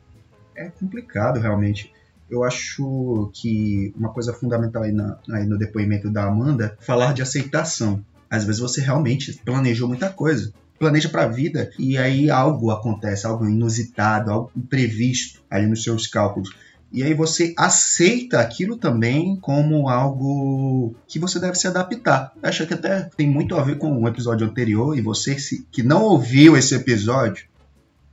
É 0.57 0.69
complicado, 0.69 1.39
realmente. 1.41 1.93
Eu 2.29 2.45
acho 2.45 3.31
que 3.35 3.93
uma 3.97 4.13
coisa 4.13 4.33
fundamental 4.33 4.83
aí, 4.83 4.93
na- 4.93 5.19
aí 5.33 5.47
no 5.47 5.59
depoimento 5.59 6.11
da 6.11 6.25
Amanda, 6.25 6.77
falar 6.81 7.13
de 7.15 7.23
aceitação. 7.23 8.05
Às 8.29 8.45
vezes 8.45 8.61
você 8.61 8.81
realmente 8.81 9.33
planejou 9.45 9.89
muita 9.89 10.11
coisa. 10.11 10.53
Planeja 10.81 11.11
pra 11.11 11.29
vida 11.29 11.71
e 11.79 11.99
aí 11.99 12.31
algo 12.31 12.71
acontece, 12.71 13.27
algo 13.27 13.45
inusitado, 13.47 14.31
algo 14.31 14.51
imprevisto 14.57 15.43
ali 15.51 15.67
nos 15.67 15.83
seus 15.85 16.07
cálculos. 16.07 16.55
E 16.91 17.03
aí 17.03 17.13
você 17.13 17.53
aceita 17.59 18.41
aquilo 18.41 18.79
também 18.79 19.37
como 19.37 19.91
algo 19.91 20.95
que 21.07 21.19
você 21.19 21.39
deve 21.39 21.57
se 21.57 21.67
adaptar. 21.67 22.33
Acho 22.43 22.67
que 22.67 22.73
até 22.73 23.03
tem 23.15 23.29
muito 23.29 23.55
a 23.57 23.63
ver 23.63 23.77
com 23.77 23.93
o 24.03 24.09
episódio 24.09 24.47
anterior 24.47 24.97
e 24.97 25.03
você 25.03 25.39
se- 25.39 25.67
que 25.71 25.83
não 25.83 26.03
ouviu 26.03 26.57
esse 26.57 26.75
episódio, 26.75 27.45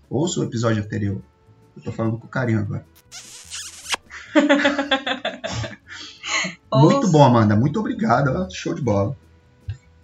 ouça 0.10 0.42
o 0.42 0.44
episódio 0.44 0.84
anterior. 0.84 1.22
Eu 1.78 1.82
tô 1.84 1.92
falando 1.94 2.18
com 2.18 2.28
carinho 2.28 2.60
agora. 2.60 2.86
Muito 6.74 7.10
bom, 7.12 7.24
Amanda. 7.24 7.56
Muito 7.56 7.80
obrigado. 7.80 8.46
Show 8.54 8.74
de 8.74 8.82
bola. 8.82 9.16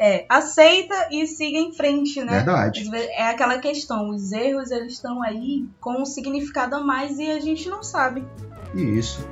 É, 0.06 0.26
aceita 0.28 1.08
e 1.10 1.26
siga 1.26 1.58
em 1.58 1.72
frente, 1.72 2.22
né? 2.22 2.34
Verdade. 2.34 2.89
É 2.94 3.30
aquela 3.30 3.58
questão, 3.60 4.10
os 4.10 4.34
erros 4.34 4.70
eles 4.70 4.92
estão 4.92 5.24
aí 5.24 5.66
com 5.80 6.02
um 6.02 6.06
significado 6.06 6.76
a 6.76 6.82
mais 6.82 7.20
e 7.20 7.32
a 7.32 7.39
gente 7.39 7.70
não 7.70 7.82
sabe. 7.82 8.22
Isso. 8.76 9.26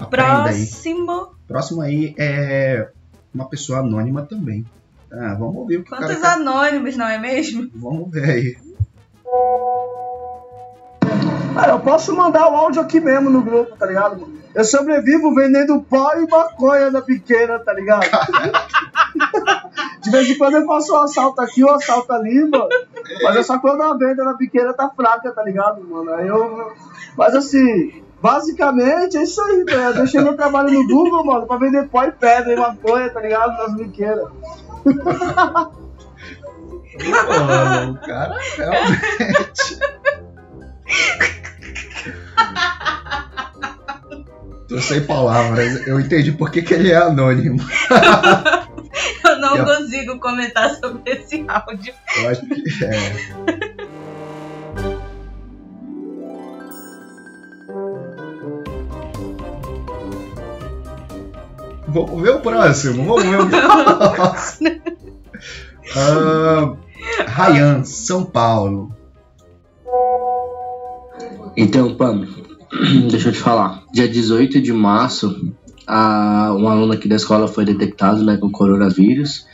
Aprenda 0.00 0.50
aí. 0.50 0.66
Próximo. 0.68 1.34
Próximo 1.48 1.80
aí 1.82 2.14
é 2.16 2.92
uma 3.34 3.48
pessoa 3.48 3.80
anônima 3.80 4.22
também. 4.22 4.64
Ah, 5.12 5.34
vamos 5.38 5.56
ouvir 5.56 5.78
o 5.78 5.84
que 5.84 5.92
o 5.92 5.96
Quantos 5.96 6.16
cara... 6.18 6.34
anônimos, 6.34 6.96
não 6.96 7.06
é 7.06 7.18
mesmo? 7.18 7.68
Vamos 7.74 8.10
ver 8.10 8.30
aí. 8.30 8.56
Ah, 11.56 11.68
eu 11.70 11.80
posso 11.80 12.14
mandar 12.14 12.48
o 12.52 12.56
áudio 12.56 12.80
aqui 12.80 13.00
mesmo 13.00 13.30
no 13.30 13.42
grupo, 13.42 13.76
tá 13.76 13.86
ligado? 13.86 14.20
mano? 14.20 14.38
Eu 14.54 14.64
sobrevivo 14.64 15.34
vendendo 15.34 15.80
pó 15.82 16.14
e 16.14 16.26
maconha 16.28 16.90
na 16.90 17.02
pequena, 17.02 17.58
tá 17.58 17.72
ligado? 17.72 18.06
De 20.00 20.10
vez 20.10 20.28
em 20.30 20.38
quando 20.38 20.56
eu 20.56 20.66
faço 20.66 20.94
um 20.94 20.98
assalto 20.98 21.40
aqui, 21.40 21.64
um 21.64 21.70
assalto 21.70 22.12
ali, 22.12 22.40
mano. 22.48 22.68
Mas 23.22 23.36
é 23.36 23.42
só 23.42 23.58
quando 23.58 23.82
a 23.82 23.96
venda 23.96 24.24
na 24.24 24.34
pequena 24.34 24.72
tá 24.72 24.88
fraca, 24.88 25.32
tá 25.32 25.42
ligado, 25.42 25.82
mano? 25.84 26.12
Aí 26.14 26.28
eu. 26.28 26.72
Mas 27.16 27.34
assim, 27.34 28.02
basicamente 28.22 29.16
é 29.16 29.22
isso 29.22 29.42
aí, 29.42 29.64
velho. 29.64 29.82
Eu 29.82 29.94
deixei 29.94 30.20
meu 30.20 30.36
trabalho 30.36 30.72
no 30.72 30.86
Google, 30.86 31.24
mano, 31.24 31.46
pra 31.46 31.56
vender 31.56 31.88
pó 31.88 32.04
e 32.04 32.12
pedra 32.12 32.52
e 32.52 32.56
maconha, 32.56 33.10
tá 33.10 33.20
ligado? 33.20 33.58
Nas 33.58 33.74
biqueiras. 33.74 34.28
Mano, 37.28 37.92
o 37.92 37.98
cara 38.06 38.36
realmente. 38.56 39.78
Tô 44.68 44.78
sem 44.80 45.00
palavras. 45.06 45.86
Eu 45.86 45.98
entendi 45.98 46.32
por 46.32 46.50
que, 46.50 46.60
que 46.62 46.74
ele 46.74 46.90
é 46.92 46.96
anônimo. 46.96 47.58
Eu 49.24 49.38
não 49.40 49.56
Eu- 49.56 49.64
consigo 49.64 50.18
comentar 50.18 50.74
sobre 50.76 51.10
esse 51.12 51.44
áudio. 51.48 51.94
Eu 52.18 52.28
acho 52.30 52.42
que 52.46 52.84
é. 52.84 53.57
Vamos 61.88 62.22
ver 62.22 62.30
o 62.30 62.40
próximo. 62.40 63.04
Vamos 63.04 63.24
ver 63.24 63.40
o 63.40 63.48
próximo. 64.14 64.70
Ah, 65.96 66.76
Ryan, 67.26 67.84
São 67.84 68.24
Paulo. 68.24 68.94
Então, 71.56 71.94
Pam, 71.94 72.26
deixa 73.10 73.30
eu 73.30 73.32
te 73.32 73.38
falar. 73.38 73.82
Dia 73.92 74.06
18 74.06 74.60
de 74.60 74.72
março, 74.72 75.52
a, 75.86 76.54
um 76.56 76.68
aluno 76.68 76.92
aqui 76.92 77.08
da 77.08 77.16
escola 77.16 77.48
foi 77.48 77.64
detectado 77.64 78.24
né, 78.24 78.36
com 78.36 78.50
coronavírus. 78.50 79.46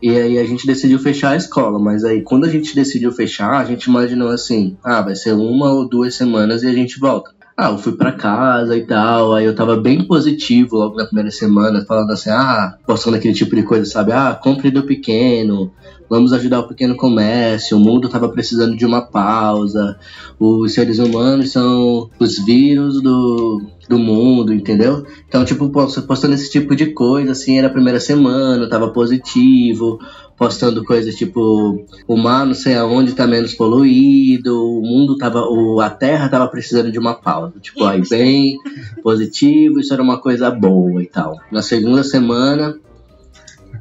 E 0.00 0.10
aí 0.16 0.38
a 0.38 0.44
gente 0.44 0.66
decidiu 0.66 0.98
fechar 0.98 1.32
a 1.32 1.36
escola. 1.36 1.78
Mas 1.78 2.04
aí, 2.04 2.22
quando 2.22 2.44
a 2.44 2.48
gente 2.48 2.74
decidiu 2.74 3.12
fechar, 3.12 3.60
a 3.60 3.64
gente 3.64 3.84
imaginou 3.84 4.30
assim: 4.30 4.76
ah, 4.82 5.02
vai 5.02 5.14
ser 5.14 5.34
uma 5.34 5.72
ou 5.72 5.88
duas 5.88 6.14
semanas 6.14 6.62
e 6.62 6.66
a 6.66 6.72
gente 6.72 6.98
volta. 6.98 7.32
Ah, 7.56 7.70
eu 7.70 7.78
fui 7.78 7.92
pra 7.92 8.12
casa 8.12 8.76
e 8.76 8.86
tal, 8.86 9.34
aí 9.34 9.44
eu 9.44 9.54
tava 9.54 9.76
bem 9.76 10.06
positivo 10.06 10.76
logo 10.76 10.96
na 10.96 11.04
primeira 11.04 11.30
semana, 11.30 11.84
falando 11.84 12.10
assim, 12.10 12.30
ah, 12.30 12.78
postando 12.86 13.16
aquele 13.16 13.34
tipo 13.34 13.54
de 13.54 13.62
coisa, 13.62 13.84
sabe? 13.84 14.10
Ah, 14.10 14.38
compre 14.42 14.70
do 14.70 14.84
pequeno, 14.84 15.70
vamos 16.08 16.32
ajudar 16.32 16.60
o 16.60 16.68
pequeno 16.68 16.96
comércio, 16.96 17.76
o 17.76 17.80
mundo 17.80 18.08
tava 18.08 18.30
precisando 18.30 18.74
de 18.74 18.86
uma 18.86 19.02
pausa, 19.02 19.98
os 20.40 20.72
seres 20.72 20.98
humanos 20.98 21.52
são 21.52 22.10
os 22.18 22.38
vírus 22.38 23.02
do, 23.02 23.62
do 23.88 23.98
mundo, 23.98 24.52
entendeu? 24.52 25.04
Então, 25.28 25.44
tipo, 25.44 25.68
post- 25.70 26.02
postando 26.02 26.34
esse 26.34 26.50
tipo 26.50 26.74
de 26.74 26.86
coisa, 26.86 27.32
assim, 27.32 27.58
era 27.58 27.66
a 27.66 27.70
primeira 27.70 27.98
semana, 28.00 28.68
tava 28.68 28.92
positivo, 28.92 29.98
postando 30.36 30.84
coisas 30.84 31.14
tipo, 31.14 31.84
o 32.06 32.16
mar 32.16 32.46
não 32.46 32.54
sei 32.54 32.74
aonde 32.74 33.12
tá 33.12 33.26
menos 33.26 33.54
poluído, 33.54 34.56
o 34.56 34.82
mundo 34.82 35.16
tava, 35.16 35.40
o, 35.42 35.80
a 35.80 35.90
terra 35.90 36.28
tava 36.28 36.48
precisando 36.48 36.90
de 36.90 36.98
uma 36.98 37.14
pausa, 37.14 37.54
tipo, 37.60 37.84
aí 37.84 38.02
bem 38.08 38.56
positivo, 39.02 39.80
isso 39.80 39.92
era 39.92 40.02
uma 40.02 40.18
coisa 40.18 40.50
boa 40.50 41.02
e 41.02 41.06
tal. 41.06 41.38
Na 41.50 41.62
segunda 41.62 42.02
semana, 42.02 42.76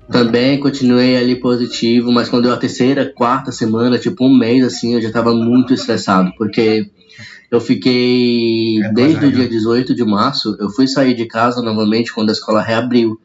também 0.09 0.59
continuei 0.59 1.15
ali 1.15 1.35
positivo, 1.35 2.11
mas 2.11 2.27
quando 2.29 2.43
deu 2.43 2.53
a 2.53 2.57
terceira, 2.57 3.11
quarta 3.15 3.51
semana, 3.51 3.97
tipo 3.97 4.25
um 4.25 4.37
mês 4.37 4.63
assim, 4.63 4.93
eu 4.93 5.01
já 5.01 5.11
tava 5.11 5.33
muito 5.33 5.73
estressado, 5.73 6.31
porque 6.37 6.89
eu 7.51 7.59
fiquei 7.59 8.81
É, 8.81 8.93
desde 8.93 9.25
o 9.25 9.31
dia 9.31 9.47
18 9.47 9.93
de 9.93 10.05
março, 10.05 10.55
eu 10.57 10.69
fui 10.69 10.87
sair 10.87 11.13
de 11.13 11.25
casa 11.25 11.61
novamente 11.61 12.13
quando 12.13 12.29
a 12.29 12.31
escola 12.31 12.61
reabriu. 12.61 13.19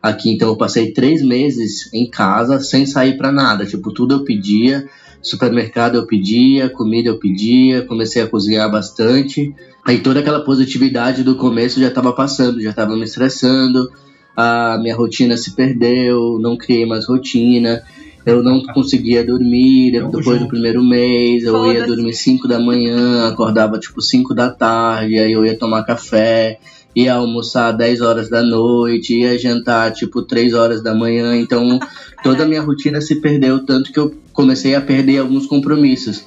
Aqui, 0.00 0.30
então 0.30 0.48
eu 0.48 0.56
passei 0.56 0.92
três 0.92 1.22
meses 1.22 1.92
em 1.92 2.08
casa 2.08 2.60
sem 2.60 2.86
sair 2.86 3.16
pra 3.16 3.30
nada, 3.30 3.64
tipo, 3.64 3.92
tudo 3.92 4.14
eu 4.14 4.24
pedia, 4.24 4.88
supermercado 5.20 5.94
eu 5.94 6.06
pedia, 6.06 6.68
comida 6.68 7.08
eu 7.08 7.20
pedia, 7.20 7.82
comecei 7.82 8.20
a 8.20 8.26
cozinhar 8.26 8.68
bastante, 8.68 9.54
aí 9.84 10.00
toda 10.00 10.18
aquela 10.18 10.44
positividade 10.44 11.22
do 11.22 11.36
começo 11.36 11.78
já 11.78 11.88
tava 11.88 12.12
passando, 12.12 12.60
já 12.60 12.72
tava 12.72 12.96
me 12.96 13.04
estressando, 13.04 13.92
a 14.36 14.76
minha 14.82 14.96
rotina 14.96 15.36
se 15.36 15.54
perdeu, 15.54 16.36
não 16.40 16.56
criei 16.56 16.84
mais 16.84 17.06
rotina, 17.06 17.80
eu 18.24 18.42
não 18.42 18.62
conseguia 18.62 19.24
dormir 19.24 19.92
depois 19.92 20.38
do 20.38 20.48
primeiro 20.48 20.82
mês, 20.82 21.44
eu 21.44 21.72
ia 21.72 21.86
dormir 21.86 22.14
5 22.14 22.46
da 22.46 22.58
manhã, 22.58 23.26
acordava 23.28 23.78
tipo 23.78 24.00
5 24.00 24.34
da 24.34 24.50
tarde, 24.50 25.18
aí 25.18 25.32
eu 25.32 25.44
ia 25.44 25.58
tomar 25.58 25.82
café, 25.84 26.58
ia 26.94 27.14
almoçar 27.14 27.72
10 27.72 28.00
horas 28.00 28.28
da 28.28 28.42
noite, 28.42 29.18
ia 29.18 29.38
jantar 29.38 29.92
tipo 29.92 30.22
3 30.22 30.54
horas 30.54 30.82
da 30.82 30.94
manhã, 30.94 31.36
então 31.36 31.80
toda 32.22 32.44
a 32.44 32.46
minha 32.46 32.62
rotina 32.62 33.00
se 33.00 33.16
perdeu, 33.16 33.64
tanto 33.64 33.92
que 33.92 33.98
eu 33.98 34.14
comecei 34.32 34.74
a 34.74 34.80
perder 34.80 35.18
alguns 35.18 35.46
compromissos. 35.46 36.24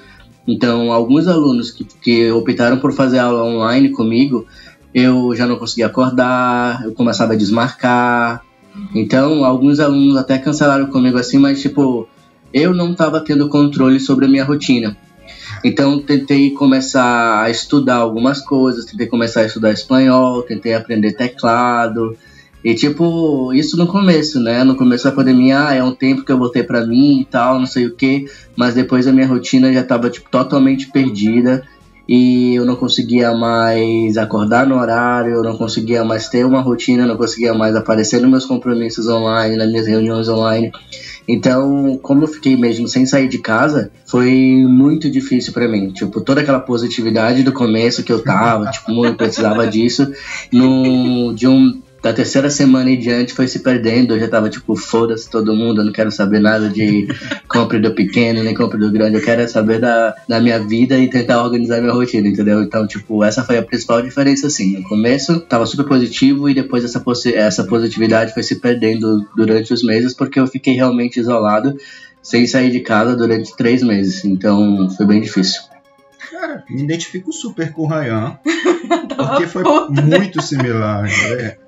Então, 0.47 0.91
alguns 0.91 1.27
alunos 1.27 1.71
que, 1.71 1.83
que 1.83 2.31
optaram 2.31 2.77
por 2.77 2.93
fazer 2.93 3.17
aula 3.17 3.43
online 3.43 3.89
comigo, 3.89 4.45
eu 4.93 5.35
já 5.35 5.47
não 5.47 5.57
conseguia 5.57 5.87
acordar, 5.87 6.83
eu 6.85 6.93
começava 6.93 7.33
a 7.33 7.35
desmarcar. 7.35 8.44
Então, 8.93 9.43
alguns 9.43 9.79
alunos 9.79 10.17
até 10.17 10.37
cancelaram 10.37 10.87
comigo 10.87 11.17
assim, 11.17 11.37
mas 11.37 11.61
tipo, 11.61 12.07
eu 12.53 12.73
não 12.73 12.91
estava 12.91 13.19
tendo 13.21 13.49
controle 13.49 13.99
sobre 13.99 14.25
a 14.25 14.29
minha 14.29 14.43
rotina. 14.43 14.97
Então, 15.63 15.99
tentei 15.99 16.51
começar 16.51 17.43
a 17.43 17.49
estudar 17.49 17.95
algumas 17.95 18.41
coisas, 18.41 18.85
tentei 18.85 19.07
começar 19.07 19.41
a 19.41 19.45
estudar 19.45 19.71
espanhol, 19.71 20.43
tentei 20.43 20.73
aprender 20.73 21.13
teclado. 21.13 22.15
E 22.63 22.73
tipo, 22.73 23.53
isso 23.53 23.77
no 23.77 23.85
começo, 23.87 24.39
né? 24.39 24.63
No 24.63 24.75
começo 24.75 25.03
da 25.03 25.11
pandemia, 25.11 25.67
ah, 25.67 25.73
é 25.73 25.83
um 25.83 25.93
tempo 25.93 26.23
que 26.23 26.31
eu 26.31 26.37
voltei 26.37 26.63
pra 26.63 26.85
mim 26.85 27.21
e 27.21 27.25
tal, 27.25 27.59
não 27.59 27.67
sei 27.67 27.85
o 27.85 27.95
que, 27.95 28.25
mas 28.55 28.73
depois 28.73 29.07
a 29.07 29.11
minha 29.11 29.27
rotina 29.27 29.71
já 29.71 29.83
tava 29.83 30.09
tipo 30.09 30.29
totalmente 30.29 30.87
perdida 30.91 31.63
e 32.07 32.55
eu 32.55 32.65
não 32.65 32.75
conseguia 32.75 33.33
mais 33.33 34.17
acordar 34.17 34.67
no 34.67 34.75
horário, 34.75 35.33
eu 35.33 35.43
não 35.43 35.57
conseguia 35.57 36.03
mais 36.03 36.29
ter 36.29 36.45
uma 36.45 36.61
rotina, 36.61 37.03
eu 37.03 37.07
não 37.07 37.17
conseguia 37.17 37.53
mais 37.53 37.75
aparecer 37.75 38.21
nos 38.21 38.29
meus 38.29 38.45
compromissos 38.45 39.07
online, 39.07 39.57
nas 39.57 39.69
minhas 39.69 39.87
reuniões 39.87 40.29
online. 40.29 40.71
Então, 41.27 41.99
como 42.03 42.23
eu 42.23 42.27
fiquei 42.27 42.55
mesmo 42.55 42.87
sem 42.87 43.05
sair 43.05 43.27
de 43.27 43.39
casa, 43.39 43.91
foi 44.05 44.63
muito 44.67 45.09
difícil 45.09 45.51
pra 45.53 45.67
mim. 45.67 45.91
Tipo, 45.91 46.21
toda 46.21 46.41
aquela 46.41 46.59
positividade 46.59 47.41
do 47.41 47.51
começo 47.51 48.03
que 48.03 48.11
eu 48.11 48.21
tava, 48.21 48.69
tipo, 48.69 48.91
muito 48.91 49.17
precisava 49.17 49.65
disso, 49.65 50.11
no, 50.51 51.33
de 51.33 51.47
um 51.47 51.81
da 52.05 52.13
terceira 52.13 52.51
semana 52.51 52.91
em 52.91 52.99
diante 52.99 53.33
foi 53.33 53.47
se 53.47 53.63
perdendo. 53.63 54.13
Eu 54.13 54.19
já 54.19 54.27
tava 54.27 54.47
tipo, 54.47 54.75
foda-se 54.75 55.27
todo 55.27 55.55
mundo, 55.55 55.81
eu 55.81 55.85
não 55.85 55.91
quero 55.91 56.11
saber 56.11 56.39
nada 56.39 56.69
de 56.69 57.07
compra 57.49 57.79
do 57.79 57.95
pequeno, 57.95 58.43
nem 58.43 58.53
compra 58.53 58.77
do 58.77 58.91
grande. 58.91 59.15
Eu 59.15 59.23
quero 59.23 59.41
é 59.41 59.47
saber 59.47 59.79
da, 59.79 60.15
da 60.29 60.39
minha 60.39 60.59
vida 60.59 60.99
e 60.99 61.09
tentar 61.09 61.41
organizar 61.41 61.81
minha 61.81 61.91
rotina, 61.91 62.27
entendeu? 62.27 62.61
Então, 62.61 62.85
tipo, 62.85 63.23
essa 63.23 63.43
foi 63.43 63.57
a 63.57 63.63
principal 63.63 64.03
diferença, 64.03 64.45
assim. 64.45 64.77
No 64.77 64.83
começo 64.83 65.39
tava 65.39 65.65
super 65.65 65.83
positivo 65.83 66.47
e 66.47 66.53
depois 66.53 66.85
essa, 66.85 67.03
essa 67.33 67.63
positividade 67.63 68.35
foi 68.35 68.43
se 68.43 68.59
perdendo 68.59 69.27
durante 69.35 69.73
os 69.73 69.83
meses 69.83 70.13
porque 70.13 70.39
eu 70.39 70.45
fiquei 70.45 70.75
realmente 70.75 71.19
isolado, 71.19 71.75
sem 72.21 72.45
sair 72.45 72.69
de 72.69 72.81
casa 72.81 73.15
durante 73.15 73.55
três 73.55 73.81
meses. 73.81 74.23
Então, 74.23 74.91
foi 74.91 75.07
bem 75.07 75.21
difícil. 75.21 75.59
Cara, 76.29 76.63
me 76.69 76.83
identifico 76.83 77.33
super 77.33 77.71
com 77.71 77.81
o 77.81 77.87
Ryan. 77.87 78.37
Porque 79.17 79.47
foi 79.47 79.63
puta. 79.63 80.01
muito 80.03 80.39
similar. 80.41 81.03
né? 81.03 81.64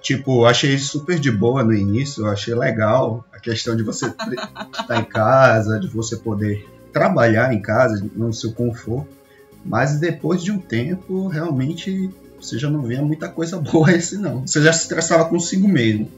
Tipo, 0.00 0.46
achei 0.46 0.78
super 0.78 1.18
de 1.18 1.30
boa 1.30 1.62
no 1.62 1.74
início, 1.74 2.26
achei 2.26 2.54
legal 2.54 3.24
a 3.32 3.38
questão 3.38 3.76
de 3.76 3.82
você 3.82 4.06
estar 4.78 4.98
em 4.98 5.04
casa, 5.04 5.78
de 5.78 5.88
você 5.88 6.16
poder 6.16 6.66
trabalhar 6.92 7.52
em 7.52 7.60
casa, 7.60 8.04
no 8.14 8.32
seu 8.32 8.52
conforto. 8.52 9.08
Mas 9.64 10.00
depois 10.00 10.42
de 10.42 10.50
um 10.50 10.58
tempo, 10.58 11.28
realmente, 11.28 12.10
você 12.40 12.58
já 12.58 12.70
não 12.70 12.82
via 12.82 13.02
muita 13.02 13.28
coisa 13.28 13.58
boa 13.60 13.92
esse 13.92 14.16
não. 14.16 14.46
Você 14.46 14.62
já 14.62 14.72
se 14.72 14.82
estressava 14.82 15.26
consigo 15.26 15.68
mesmo. 15.68 16.10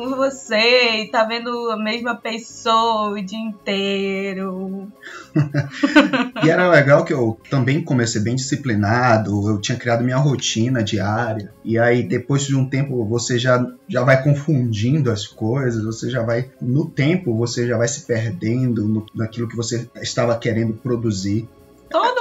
Com 0.00 0.16
você 0.16 1.02
e 1.02 1.10
tá 1.10 1.24
vendo 1.24 1.70
a 1.70 1.76
mesma 1.76 2.16
pessoa 2.16 3.10
o 3.10 3.22
dia 3.22 3.38
inteiro. 3.38 4.90
e 6.42 6.48
era 6.48 6.70
legal 6.70 7.04
que 7.04 7.12
eu 7.12 7.38
também 7.50 7.84
comecei 7.84 8.22
bem 8.22 8.34
disciplinado, 8.34 9.50
eu 9.50 9.60
tinha 9.60 9.76
criado 9.76 10.02
minha 10.02 10.16
rotina 10.16 10.82
diária. 10.82 11.52
E 11.62 11.78
aí, 11.78 12.02
depois 12.02 12.44
de 12.44 12.56
um 12.56 12.66
tempo, 12.66 13.04
você 13.04 13.38
já, 13.38 13.62
já 13.86 14.02
vai 14.02 14.22
confundindo 14.22 15.10
as 15.10 15.26
coisas, 15.26 15.84
você 15.84 16.08
já 16.08 16.22
vai. 16.22 16.50
No 16.62 16.88
tempo, 16.88 17.36
você 17.36 17.66
já 17.66 17.76
vai 17.76 17.86
se 17.86 18.06
perdendo 18.06 18.88
no, 18.88 19.04
naquilo 19.14 19.48
que 19.48 19.56
você 19.56 19.86
estava 19.96 20.38
querendo 20.38 20.72
produzir. 20.72 21.46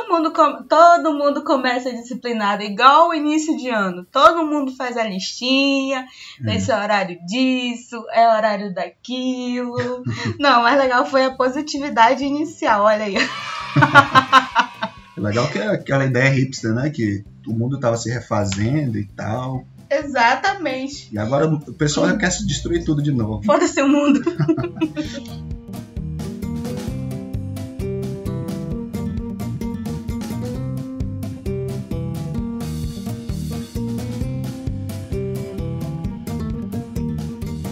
Todo 0.09 0.23
mundo, 0.23 0.33
todo 0.67 1.13
mundo 1.13 1.43
começa 1.43 1.91
disciplinado, 1.91 2.63
igual 2.63 3.09
o 3.09 3.13
início 3.13 3.55
de 3.55 3.69
ano. 3.69 4.03
Todo 4.11 4.43
mundo 4.43 4.75
faz 4.75 4.97
a 4.97 5.03
listinha, 5.03 6.03
é. 6.43 6.55
esse 6.55 6.71
é 6.71 6.75
o 6.75 6.81
horário 6.81 7.19
disso, 7.27 8.03
é 8.11 8.27
o 8.27 8.35
horário 8.35 8.73
daquilo. 8.73 10.03
Não, 10.39 10.61
o 10.61 10.63
mais 10.63 10.79
legal 10.79 11.05
foi 11.05 11.25
a 11.25 11.35
positividade 11.35 12.23
inicial, 12.25 12.85
olha 12.85 13.05
aí. 13.05 13.17
Legal 15.15 15.47
que 15.49 15.59
é 15.59 15.67
aquela 15.67 16.05
ideia 16.05 16.29
hipster, 16.29 16.73
né? 16.73 16.89
Que 16.89 17.23
o 17.45 17.53
mundo 17.53 17.75
estava 17.75 17.97
se 17.97 18.09
refazendo 18.09 18.97
e 18.97 19.05
tal. 19.05 19.65
Exatamente. 19.91 21.09
E 21.11 21.19
agora 21.19 21.45
o 21.45 21.73
pessoal 21.73 22.07
já 22.07 22.17
quer 22.17 22.31
se 22.31 22.47
destruir 22.47 22.83
tudo 22.83 23.03
de 23.03 23.11
novo. 23.11 23.43
Foda-se 23.43 23.81
o 23.81 23.87
mundo. 23.87 24.21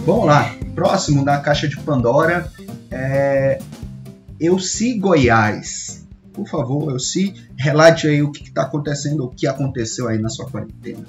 Vamos 0.08 0.24
lá. 0.24 0.54
Próximo 0.74 1.22
da 1.22 1.36
caixa 1.36 1.68
de 1.68 1.78
Pandora 1.80 2.50
é 2.90 3.58
Elci 4.40 4.98
Goiás. 4.98 6.08
Por 6.32 6.48
favor, 6.48 6.90
Elci, 6.92 7.34
relate 7.58 8.08
aí 8.08 8.22
o 8.22 8.32
que 8.32 8.44
está 8.44 8.62
acontecendo, 8.62 9.24
o 9.24 9.28
que 9.28 9.46
aconteceu 9.46 10.08
aí 10.08 10.18
na 10.18 10.30
sua 10.30 10.46
quarentena. 10.46 11.04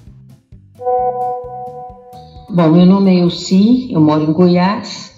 Bom, 2.50 2.72
meu 2.74 2.86
nome 2.86 3.16
é 3.16 3.20
Elci, 3.22 3.90
eu 3.90 4.02
moro 4.02 4.24
em 4.30 4.34
Goiás. 4.34 5.14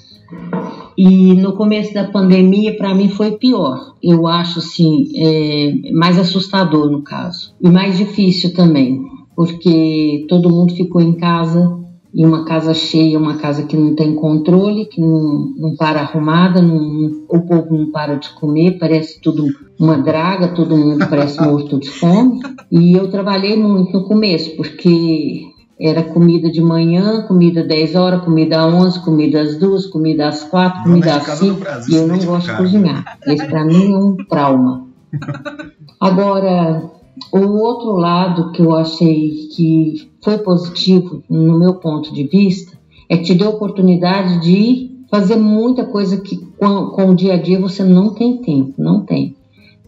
E 0.95 1.33
no 1.33 1.53
começo 1.53 1.91
da 1.91 2.03
pandemia, 2.03 2.77
para 2.77 2.93
mim, 2.93 3.09
foi 3.09 3.31
pior. 3.31 3.95
Eu 4.03 4.27
acho, 4.27 4.59
assim, 4.59 5.11
é, 5.15 5.91
mais 5.91 6.19
assustador 6.19 6.91
no 6.91 7.01
caso. 7.01 7.55
E 7.59 7.67
mais 7.67 7.97
difícil 7.97 8.53
também, 8.53 9.01
porque 9.35 10.27
todo 10.29 10.51
mundo 10.51 10.75
ficou 10.75 11.01
em 11.01 11.13
casa, 11.13 11.80
e 12.13 12.25
uma 12.25 12.43
casa 12.43 12.73
cheia, 12.73 13.17
uma 13.17 13.37
casa 13.37 13.63
que 13.63 13.77
não 13.77 13.95
tem 13.95 14.15
controle, 14.15 14.85
que 14.85 14.99
não, 14.99 15.53
não 15.57 15.75
para 15.75 16.01
arrumada, 16.01 16.61
não, 16.61 17.23
o 17.29 17.41
povo 17.41 17.77
não 17.77 17.91
para 17.91 18.15
de 18.15 18.29
comer, 18.31 18.77
parece 18.77 19.21
tudo 19.21 19.45
uma 19.79 19.97
draga, 19.97 20.49
todo 20.49 20.77
mundo 20.77 21.07
parece 21.09 21.39
morto 21.41 21.79
de 21.79 21.89
fome. 21.89 22.39
E 22.69 22.93
eu 22.93 23.09
trabalhei 23.09 23.55
muito 23.55 23.93
no 23.93 24.03
começo, 24.03 24.55
porque 24.57 25.45
era 25.79 26.03
comida 26.03 26.51
de 26.51 26.61
manhã, 26.61 27.23
comida 27.23 27.63
10 27.63 27.95
horas, 27.95 28.23
comida 28.23 28.61
às 28.61 28.73
11, 28.73 28.99
comida 29.03 29.41
às 29.41 29.57
2, 29.57 29.87
comida 29.87 30.27
às 30.27 30.43
4, 30.43 30.83
comida 30.83 31.15
às 31.15 31.23
5, 31.23 31.59
e 31.89 31.95
eu 31.95 32.07
não 32.07 32.19
gosto 32.19 32.51
de 32.51 32.57
cozinhar. 32.57 33.17
Isso 33.25 33.47
para 33.47 33.63
mim 33.63 33.93
é 33.93 33.97
um 33.97 34.15
trauma. 34.29 34.85
Agora, 35.99 36.91
o 37.31 37.57
outro 37.59 37.91
lado 37.91 38.51
que 38.51 38.61
eu 38.61 38.73
achei 38.73 39.47
que 39.55 40.09
foi 40.23 40.37
positivo, 40.39 41.23
no 41.29 41.57
meu 41.57 41.75
ponto 41.75 42.13
de 42.13 42.25
vista, 42.25 42.77
é 43.09 43.17
que 43.17 43.23
te 43.23 43.35
deu 43.35 43.47
a 43.47 43.51
oportunidade 43.51 44.41
de 44.41 44.91
fazer 45.09 45.35
muita 45.35 45.85
coisa 45.85 46.21
que 46.21 46.37
com, 46.57 46.87
com 46.87 47.09
o 47.09 47.15
dia 47.15 47.33
a 47.33 47.41
dia 47.41 47.59
você 47.59 47.83
não 47.83 48.13
tem 48.13 48.41
tempo, 48.41 48.73
não 48.77 49.05
tem. 49.05 49.35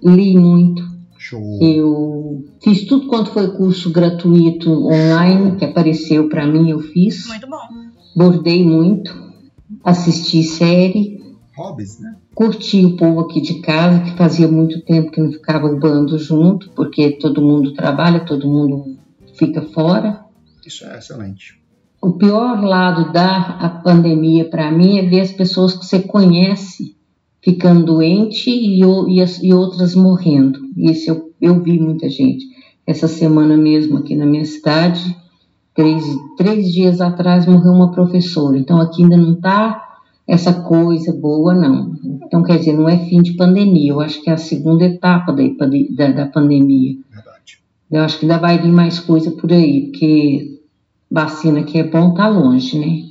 Li 0.03 0.37
muito. 0.37 0.83
Show. 1.17 1.59
Eu 1.61 2.43
fiz 2.61 2.85
tudo 2.85 3.07
quanto 3.07 3.31
foi 3.31 3.55
curso 3.55 3.89
gratuito 3.89 4.69
online 4.69 5.55
que 5.55 5.63
apareceu 5.63 6.27
para 6.27 6.45
mim, 6.45 6.69
eu 6.69 6.79
fiz. 6.79 7.25
Muito 7.27 7.47
bom. 7.49 7.57
Bordei 8.15 8.65
muito, 8.65 9.15
assisti 9.83 10.43
série. 10.43 11.23
Hobbies, 11.55 11.99
né? 11.99 12.15
Curti 12.35 12.85
o 12.85 12.97
povo 12.97 13.21
aqui 13.21 13.41
de 13.41 13.59
casa, 13.61 13.99
que 13.99 14.17
fazia 14.17 14.47
muito 14.47 14.81
tempo 14.81 15.11
que 15.11 15.21
não 15.21 15.31
ficava 15.31 15.67
o 15.67 15.79
bando 15.79 16.17
junto, 16.17 16.69
porque 16.71 17.11
todo 17.11 17.41
mundo 17.41 17.73
trabalha, 17.73 18.21
todo 18.21 18.47
mundo 18.47 18.97
fica 19.37 19.61
fora. 19.61 20.19
Isso 20.65 20.85
é 20.85 20.97
excelente. 20.97 21.61
O 22.01 22.13
pior 22.13 22.61
lado 22.61 23.13
da 23.13 23.81
pandemia 23.83 24.49
para 24.49 24.71
mim 24.71 24.97
é 24.97 25.03
ver 25.03 25.21
as 25.21 25.31
pessoas 25.31 25.73
que 25.73 25.85
você 25.85 25.99
conhece 25.99 26.95
ficando 27.41 27.85
doente 27.85 28.49
e, 28.49 28.81
e, 28.81 29.21
as, 29.21 29.41
e 29.43 29.53
outras 29.53 29.93
morrendo. 29.93 30.59
Isso 30.75 31.11
eu, 31.11 31.31
eu 31.39 31.61
vi 31.61 31.79
muita 31.79 32.09
gente. 32.09 32.45
Essa 32.85 33.07
semana 33.07 33.55
mesmo 33.55 33.97
aqui 33.97 34.15
na 34.15 34.25
minha 34.25 34.45
cidade, 34.45 35.15
três, 35.75 36.03
três 36.37 36.73
dias 36.73 36.99
atrás 36.99 37.45
morreu 37.45 37.71
uma 37.71 37.91
professora. 37.91 38.57
Então 38.57 38.81
aqui 38.81 39.03
ainda 39.03 39.17
não 39.17 39.33
está 39.33 39.81
essa 40.27 40.53
coisa 40.53 41.11
boa, 41.13 41.53
não. 41.53 41.93
Então, 42.33 42.41
quer 42.41 42.57
dizer, 42.57 42.73
não 42.73 42.89
é 42.89 42.97
fim 42.97 43.21
de 43.21 43.33
pandemia, 43.33 43.91
eu 43.91 44.01
acho 44.01 44.19
que 44.23 44.27
é 44.27 44.33
a 44.33 44.37
segunda 44.37 44.83
etapa 44.83 45.31
da, 45.31 45.43
da, 45.91 46.11
da 46.11 46.25
pandemia. 46.25 46.97
Verdade. 47.11 47.59
Eu 47.91 48.01
acho 48.01 48.17
que 48.17 48.25
ainda 48.25 48.39
vai 48.39 48.57
vir 48.57 48.71
mais 48.71 48.99
coisa 48.99 49.29
por 49.29 49.53
aí, 49.53 49.91
porque 49.91 50.59
vacina 51.11 51.61
que 51.61 51.77
é 51.77 51.83
bom 51.83 52.15
tá 52.15 52.27
longe, 52.27 52.79
né? 52.79 53.03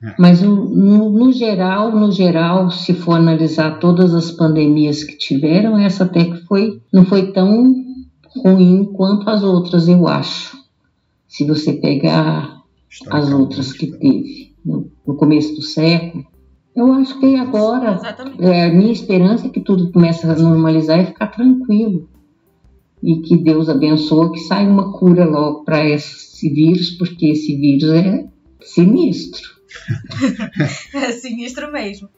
É. 0.00 0.14
Mas 0.16 0.42
no, 0.42 1.10
no, 1.10 1.32
geral, 1.32 1.90
no 1.90 2.12
geral, 2.12 2.70
se 2.70 2.94
for 2.94 3.14
analisar 3.14 3.80
todas 3.80 4.14
as 4.14 4.30
pandemias 4.30 5.02
que 5.02 5.18
tiveram, 5.18 5.76
essa 5.76 6.04
até 6.04 6.22
que 6.22 6.46
foi, 6.46 6.80
não 6.92 7.04
foi 7.04 7.32
tão 7.32 7.84
ruim 8.44 8.84
quanto 8.92 9.28
as 9.28 9.42
outras, 9.42 9.88
eu 9.88 10.06
acho. 10.06 10.56
Se 11.26 11.44
você 11.44 11.72
pegar 11.72 12.62
as 13.10 13.32
outras 13.32 13.72
que 13.72 13.88
teve 13.88 14.54
no, 14.64 14.88
no 15.04 15.16
começo 15.16 15.56
do 15.56 15.62
século, 15.62 16.24
eu 16.78 16.92
acho 16.92 17.18
que 17.18 17.34
agora, 17.34 18.00
é, 18.38 18.66
a 18.66 18.72
minha 18.72 18.92
esperança 18.92 19.48
é 19.48 19.50
que 19.50 19.60
tudo 19.60 19.90
comece 19.90 20.24
a 20.24 20.36
normalizar 20.36 21.00
e 21.00 21.06
ficar 21.06 21.26
tranquilo. 21.26 22.08
E 23.02 23.20
que 23.20 23.36
Deus 23.36 23.68
abençoe 23.68 24.30
que 24.30 24.38
saia 24.40 24.68
uma 24.68 24.92
cura 24.96 25.24
logo 25.24 25.64
para 25.64 25.84
esse 25.84 26.48
vírus, 26.48 26.90
porque 26.90 27.26
esse 27.26 27.56
vírus 27.56 27.90
é 27.90 28.28
sinistro. 28.60 29.58
é 30.94 31.12
sinistro 31.12 31.72
mesmo. 31.72 32.08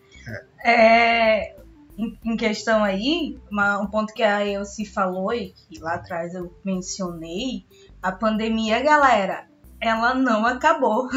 É, 0.62 1.54
em, 1.96 2.18
em, 2.22 2.36
questão 2.36 2.84
aí, 2.84 3.38
uma, 3.50 3.80
um 3.80 3.86
ponto 3.86 4.12
que 4.12 4.22
a 4.22 4.46
Elsie 4.46 4.84
falou 4.84 5.32
e 5.32 5.54
que 5.54 5.80
lá 5.80 5.94
atrás 5.94 6.34
eu 6.34 6.52
mencionei, 6.62 7.64
a 8.02 8.12
pandemia, 8.12 8.82
galera, 8.82 9.49
ela 9.80 10.14
não 10.14 10.44
acabou. 10.46 11.08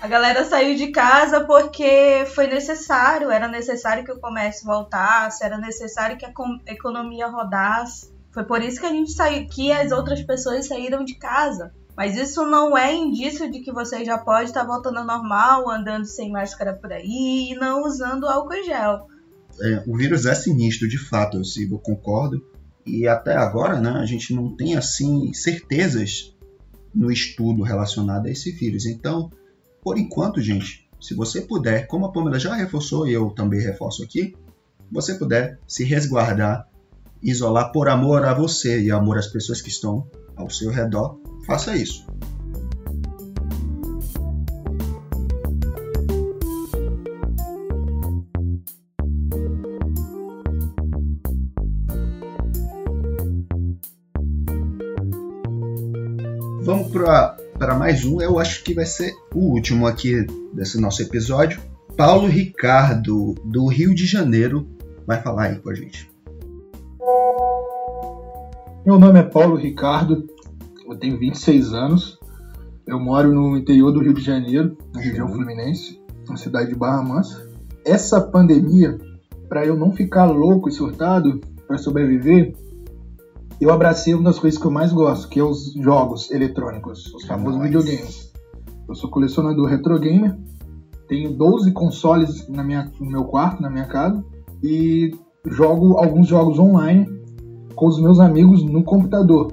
A 0.00 0.06
galera 0.06 0.44
saiu 0.44 0.76
de 0.76 0.88
casa 0.88 1.44
porque 1.44 2.26
foi 2.34 2.46
necessário, 2.46 3.30
era 3.30 3.48
necessário 3.48 4.04
que 4.04 4.12
o 4.12 4.20
comércio 4.20 4.66
voltasse, 4.66 5.42
era 5.42 5.56
necessário 5.56 6.18
que 6.18 6.26
a 6.26 6.32
economia 6.66 7.26
rodasse. 7.26 8.12
Foi 8.30 8.44
por 8.44 8.62
isso 8.62 8.80
que 8.80 8.86
a 8.86 8.90
gente 8.90 9.12
saiu, 9.12 9.46
que 9.48 9.72
as 9.72 9.92
outras 9.92 10.20
pessoas 10.22 10.66
saíram 10.66 11.04
de 11.04 11.14
casa. 11.14 11.72
Mas 11.96 12.16
isso 12.16 12.44
não 12.44 12.76
é 12.76 12.92
indício 12.92 13.50
de 13.50 13.60
que 13.60 13.72
você 13.72 14.04
já 14.04 14.18
pode 14.18 14.50
estar 14.50 14.64
voltando 14.64 14.98
ao 14.98 15.06
normal, 15.06 15.70
andando 15.70 16.04
sem 16.04 16.30
máscara 16.30 16.74
por 16.74 16.92
aí 16.92 17.52
e 17.52 17.54
não 17.54 17.84
usando 17.84 18.26
álcool 18.26 18.64
gel. 18.64 19.06
É, 19.60 19.84
o 19.86 19.96
vírus 19.96 20.26
é 20.26 20.34
sinistro, 20.34 20.88
de 20.88 20.98
fato, 20.98 21.36
eu, 21.36 21.42
eu 21.70 21.78
concordo. 21.78 22.44
E 22.84 23.06
até 23.06 23.36
agora, 23.36 23.80
né, 23.80 23.90
a 23.90 24.04
gente 24.04 24.34
não 24.34 24.54
tem 24.54 24.76
assim 24.76 25.32
certezas 25.32 26.33
no 26.94 27.10
estudo 27.10 27.62
relacionado 27.62 28.26
a 28.26 28.30
esse 28.30 28.52
vírus. 28.52 28.86
Então, 28.86 29.30
por 29.82 29.98
enquanto, 29.98 30.40
gente, 30.40 30.88
se 31.00 31.14
você 31.14 31.42
puder, 31.42 31.86
como 31.86 32.06
a 32.06 32.12
Pamela 32.12 32.38
já 32.38 32.54
reforçou 32.54 33.06
e 33.06 33.12
eu 33.12 33.30
também 33.30 33.60
reforço 33.60 34.02
aqui, 34.02 34.34
você 34.90 35.14
puder 35.14 35.58
se 35.66 35.84
resguardar, 35.84 36.68
isolar 37.22 37.72
por 37.72 37.88
amor 37.88 38.24
a 38.24 38.32
você 38.32 38.80
e 38.80 38.90
amor 38.90 39.18
às 39.18 39.26
pessoas 39.26 39.60
que 39.60 39.68
estão 39.68 40.08
ao 40.36 40.48
seu 40.48 40.70
redor, 40.70 41.18
faça 41.46 41.76
isso. 41.76 42.06
Para 57.74 57.78
mais 57.78 58.04
um, 58.04 58.20
eu 58.20 58.38
acho 58.38 58.62
que 58.62 58.72
vai 58.72 58.86
ser 58.86 59.12
o 59.34 59.52
último 59.52 59.84
aqui 59.84 60.24
desse 60.52 60.80
nosso 60.80 61.02
episódio. 61.02 61.60
Paulo 61.96 62.28
Ricardo, 62.28 63.34
do 63.44 63.66
Rio 63.66 63.92
de 63.92 64.06
Janeiro, 64.06 64.68
vai 65.04 65.20
falar 65.20 65.46
aí 65.46 65.58
com 65.58 65.70
a 65.70 65.74
gente. 65.74 66.08
Meu 68.86 68.96
nome 68.96 69.18
é 69.18 69.24
Paulo 69.24 69.56
Ricardo, 69.56 70.24
eu 70.88 70.96
tenho 70.96 71.18
26 71.18 71.72
anos, 71.72 72.18
Eu 72.86 73.00
moro 73.00 73.34
no 73.34 73.56
interior 73.56 73.90
do 73.90 74.00
Rio 74.00 74.14
de 74.14 74.22
Janeiro, 74.22 74.76
na 74.94 75.00
região 75.00 75.26
fluminense, 75.26 76.00
na 76.28 76.36
cidade 76.36 76.68
de 76.68 76.76
Barra 76.76 77.02
Mansa. 77.02 77.50
Essa 77.84 78.20
pandemia, 78.20 78.96
para 79.48 79.66
eu 79.66 79.74
não 79.74 79.90
ficar 79.90 80.26
louco 80.26 80.68
e 80.68 80.72
surtado, 80.72 81.40
para 81.66 81.78
sobreviver, 81.78 82.54
eu 83.60 83.72
abracei 83.72 84.14
uma 84.14 84.24
das 84.24 84.38
coisas 84.38 84.60
que 84.60 84.66
eu 84.66 84.70
mais 84.70 84.92
gosto, 84.92 85.28
que 85.28 85.40
é 85.40 85.44
os 85.44 85.72
jogos 85.74 86.30
eletrônicos, 86.30 87.12
os 87.14 87.24
famosos 87.26 87.60
Nice. 87.60 87.68
videogames. 87.68 88.32
Eu 88.88 88.94
sou 88.94 89.10
colecionador 89.10 89.68
retro 89.68 89.98
gamer, 89.98 90.36
tenho 91.08 91.32
12 91.32 91.72
consoles 91.72 92.48
na 92.48 92.62
minha, 92.62 92.90
no 93.00 93.10
meu 93.10 93.24
quarto, 93.24 93.62
na 93.62 93.70
minha 93.70 93.86
casa, 93.86 94.24
e 94.62 95.14
jogo 95.46 95.98
alguns 95.98 96.26
jogos 96.26 96.58
online 96.58 97.06
com 97.74 97.86
os 97.86 98.00
meus 98.00 98.20
amigos 98.20 98.62
no 98.62 98.82
computador. 98.82 99.52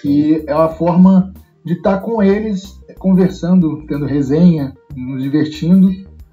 Que 0.00 0.44
é 0.46 0.52
a 0.52 0.68
forma 0.68 1.32
de 1.64 1.74
estar 1.74 2.00
com 2.00 2.22
eles, 2.22 2.80
conversando, 2.98 3.84
tendo 3.86 4.06
resenha, 4.06 4.74
nos 4.96 5.22
divertindo 5.22 5.90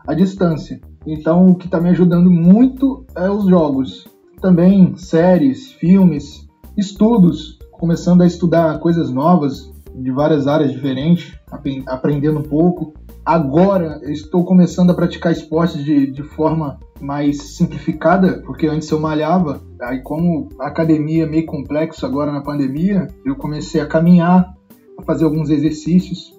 à 0.08 0.14
distância. 0.14 0.82
Então, 1.06 1.48
o 1.48 1.56
que 1.56 1.66
está 1.66 1.80
me 1.80 1.90
ajudando 1.90 2.32
muito 2.32 3.06
é 3.16 3.30
os 3.30 3.46
jogos. 3.46 4.08
Também 4.42 4.96
séries, 4.96 5.72
filmes, 5.74 6.49
estudos, 6.80 7.60
começando 7.72 8.22
a 8.22 8.26
estudar 8.26 8.80
coisas 8.80 9.12
novas 9.12 9.72
de 9.94 10.12
várias 10.12 10.48
áreas 10.48 10.72
diferentes, 10.72 11.38
aprendendo 11.86 12.40
um 12.40 12.44
pouco. 12.44 12.94
Agora 13.26 14.00
eu 14.02 14.12
estou 14.12 14.44
começando 14.44 14.90
a 14.90 14.94
praticar 14.94 15.32
esportes 15.32 15.84
de, 15.84 16.10
de 16.10 16.24
forma 16.24 16.80
mais 17.00 17.56
simplificada, 17.56 18.42
porque 18.46 18.68
antes 18.68 18.90
eu 18.90 19.00
malhava, 19.00 19.62
aí 19.82 20.02
como 20.02 20.50
a 20.60 20.68
academia 20.68 21.24
é 21.24 21.28
meio 21.28 21.46
complexo 21.46 22.06
agora 22.06 22.32
na 22.32 22.42
pandemia, 22.42 23.08
eu 23.26 23.36
comecei 23.36 23.82
a 23.82 23.86
caminhar, 23.86 24.54
a 24.98 25.04
fazer 25.04 25.26
alguns 25.26 25.50
exercícios 25.50 26.34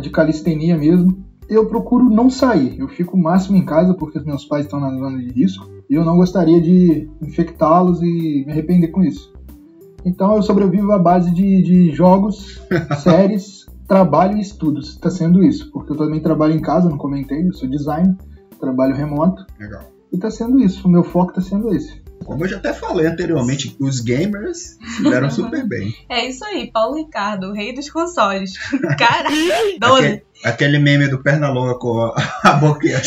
de 0.00 0.10
calistenia 0.10 0.76
mesmo. 0.76 1.24
Eu 1.48 1.66
procuro 1.66 2.10
não 2.10 2.28
sair, 2.28 2.78
eu 2.78 2.88
fico 2.88 3.16
o 3.16 3.22
máximo 3.22 3.56
em 3.56 3.64
casa 3.64 3.94
porque 3.94 4.18
os 4.18 4.24
meus 4.24 4.44
pais 4.44 4.64
estão 4.64 4.80
na 4.80 4.90
zona 4.90 5.18
de 5.18 5.32
risco 5.32 5.68
e 5.88 5.94
eu 5.94 6.04
não 6.04 6.16
gostaria 6.16 6.60
de 6.60 7.08
infectá-los 7.22 8.02
e 8.02 8.44
me 8.44 8.52
arrepender 8.52 8.88
com 8.88 9.02
isso. 9.02 9.35
Então 10.06 10.36
eu 10.36 10.42
sobrevivo 10.42 10.92
à 10.92 10.98
base 10.98 11.34
de, 11.34 11.62
de 11.62 11.90
jogos, 11.90 12.62
séries, 13.02 13.66
trabalho 13.88 14.38
e 14.38 14.40
estudos. 14.40 14.90
Está 14.90 15.10
sendo 15.10 15.42
isso, 15.42 15.68
porque 15.72 15.92
eu 15.92 15.96
também 15.96 16.20
trabalho 16.20 16.54
em 16.54 16.62
casa, 16.62 16.88
não 16.88 16.96
comentei, 16.96 17.46
eu 17.46 17.52
sou 17.52 17.68
designer, 17.68 18.16
trabalho 18.60 18.94
remoto. 18.94 19.44
Legal. 19.58 19.82
E 20.12 20.14
está 20.14 20.30
sendo 20.30 20.60
isso, 20.60 20.86
o 20.86 20.90
meu 20.90 21.02
foco 21.02 21.30
está 21.30 21.42
sendo 21.42 21.74
esse. 21.74 22.06
Como 22.24 22.44
eu 22.44 22.48
já 22.48 22.56
até 22.56 22.72
falei 22.72 23.06
anteriormente, 23.06 23.76
os 23.80 24.00
gamers 24.00 24.78
se 24.96 25.02
deram 25.02 25.28
super 25.28 25.66
bem. 25.66 25.92
É 26.08 26.28
isso 26.28 26.44
aí, 26.44 26.70
Paulo 26.72 26.96
Ricardo, 26.96 27.48
o 27.48 27.52
rei 27.52 27.74
dos 27.74 27.90
consoles. 27.90 28.56
Cara, 28.96 29.28
12. 29.28 29.78
Aquele, 29.80 30.22
aquele 30.44 30.78
meme 30.78 31.08
do 31.08 31.20
Pernalonga 31.20 31.74
com 31.74 32.12
a, 32.44 32.52
boquinha. 32.54 33.00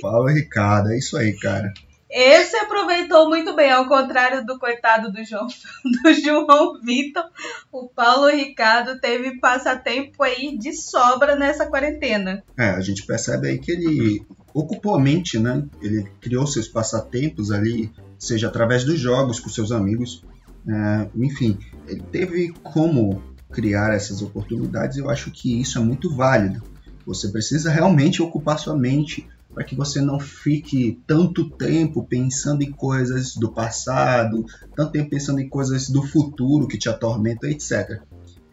Fala, 0.00 0.32
Ricardo, 0.32 0.90
é 0.90 0.98
isso 0.98 1.16
aí, 1.16 1.36
cara. 1.38 1.72
Esse 2.10 2.56
aproveitou 2.56 3.28
muito 3.28 3.54
bem, 3.54 3.70
ao 3.70 3.86
contrário 3.86 4.44
do 4.44 4.58
coitado 4.58 5.12
do 5.12 5.22
João, 5.24 5.46
do 6.02 6.14
João 6.14 6.80
Vitor. 6.80 7.24
O 7.70 7.88
Paulo 7.88 8.28
Ricardo 8.28 8.98
teve 8.98 9.38
passatempo 9.38 10.22
aí 10.22 10.56
de 10.56 10.72
sobra 10.72 11.36
nessa 11.36 11.66
quarentena. 11.66 12.42
É, 12.58 12.70
a 12.70 12.80
gente 12.80 13.04
percebe 13.04 13.48
aí 13.48 13.58
que 13.58 13.72
ele 13.72 14.26
ocupou 14.54 14.94
a 14.94 15.00
mente, 15.00 15.38
né? 15.38 15.64
Ele 15.82 16.10
criou 16.20 16.46
seus 16.46 16.66
passatempos 16.66 17.50
ali, 17.50 17.92
seja 18.18 18.48
através 18.48 18.84
dos 18.84 18.98
jogos 18.98 19.38
com 19.38 19.50
seus 19.50 19.70
amigos. 19.70 20.24
É, 20.66 21.08
enfim, 21.14 21.58
ele 21.86 22.02
teve 22.10 22.52
como 22.62 23.22
criar 23.52 23.94
essas 23.94 24.22
oportunidades. 24.22 24.96
Eu 24.96 25.10
acho 25.10 25.30
que 25.30 25.60
isso 25.60 25.78
é 25.78 25.82
muito 25.82 26.14
válido. 26.14 26.62
Você 27.06 27.28
precisa 27.28 27.70
realmente 27.70 28.22
ocupar 28.22 28.58
sua 28.58 28.76
mente 28.76 29.26
para 29.58 29.64
que 29.64 29.74
você 29.74 30.00
não 30.00 30.20
fique 30.20 31.02
tanto 31.04 31.50
tempo 31.50 32.04
pensando 32.04 32.62
em 32.62 32.70
coisas 32.70 33.34
do 33.34 33.50
passado, 33.52 34.46
tanto 34.76 34.92
tempo 34.92 35.10
pensando 35.10 35.40
em 35.40 35.48
coisas 35.48 35.88
do 35.88 36.00
futuro 36.04 36.68
que 36.68 36.78
te 36.78 36.88
atormentam, 36.88 37.50
etc. 37.50 38.00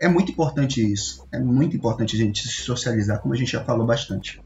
É 0.01 0.08
muito 0.08 0.32
importante 0.32 0.82
isso. 0.82 1.24
É 1.32 1.38
muito 1.38 1.78
importante 1.78 2.16
a 2.16 2.20
gente 2.20 2.47
se 2.47 2.64
socializar, 2.64 3.22
como 3.22 3.36
a 3.36 3.38
gente 3.38 3.51
já 3.51 3.64
falou 3.64 3.86
bastante. 3.86 4.41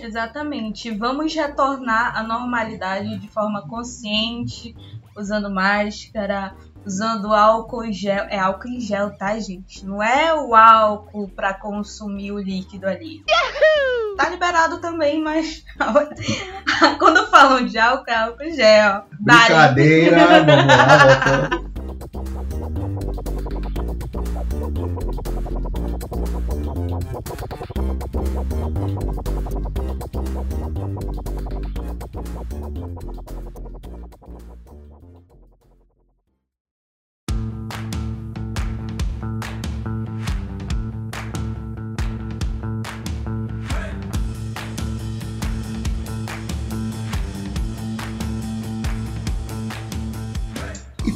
Exatamente. 0.00 0.90
Vamos 0.90 1.32
retornar 1.32 2.16
à 2.16 2.22
normalidade 2.24 3.16
de 3.18 3.28
forma 3.28 3.68
consciente, 3.68 4.74
usando 5.16 5.48
máscara, 5.48 6.52
usando 6.84 7.32
álcool 7.32 7.84
em 7.84 7.92
gel. 7.92 8.24
É 8.24 8.40
álcool 8.40 8.70
em 8.70 8.80
gel, 8.80 9.16
tá, 9.16 9.38
gente? 9.38 9.86
Não 9.86 10.02
é 10.02 10.34
o 10.34 10.52
álcool 10.52 11.28
para 11.28 11.54
consumir 11.54 12.32
o 12.32 12.40
líquido 12.40 12.88
ali. 12.88 13.22
Tá 14.16 14.30
liberado 14.30 14.80
também, 14.80 15.22
mas 15.22 15.62
quando 16.98 17.26
falam 17.30 17.66
de 17.66 17.78
álcool, 17.78 18.10
é 18.10 18.14
álcool 18.14 18.52
gel. 18.52 19.04
Brincadeira, 19.20 20.26
vamos 20.26 20.66
lá, 20.66 20.96
voltando. 21.66 21.66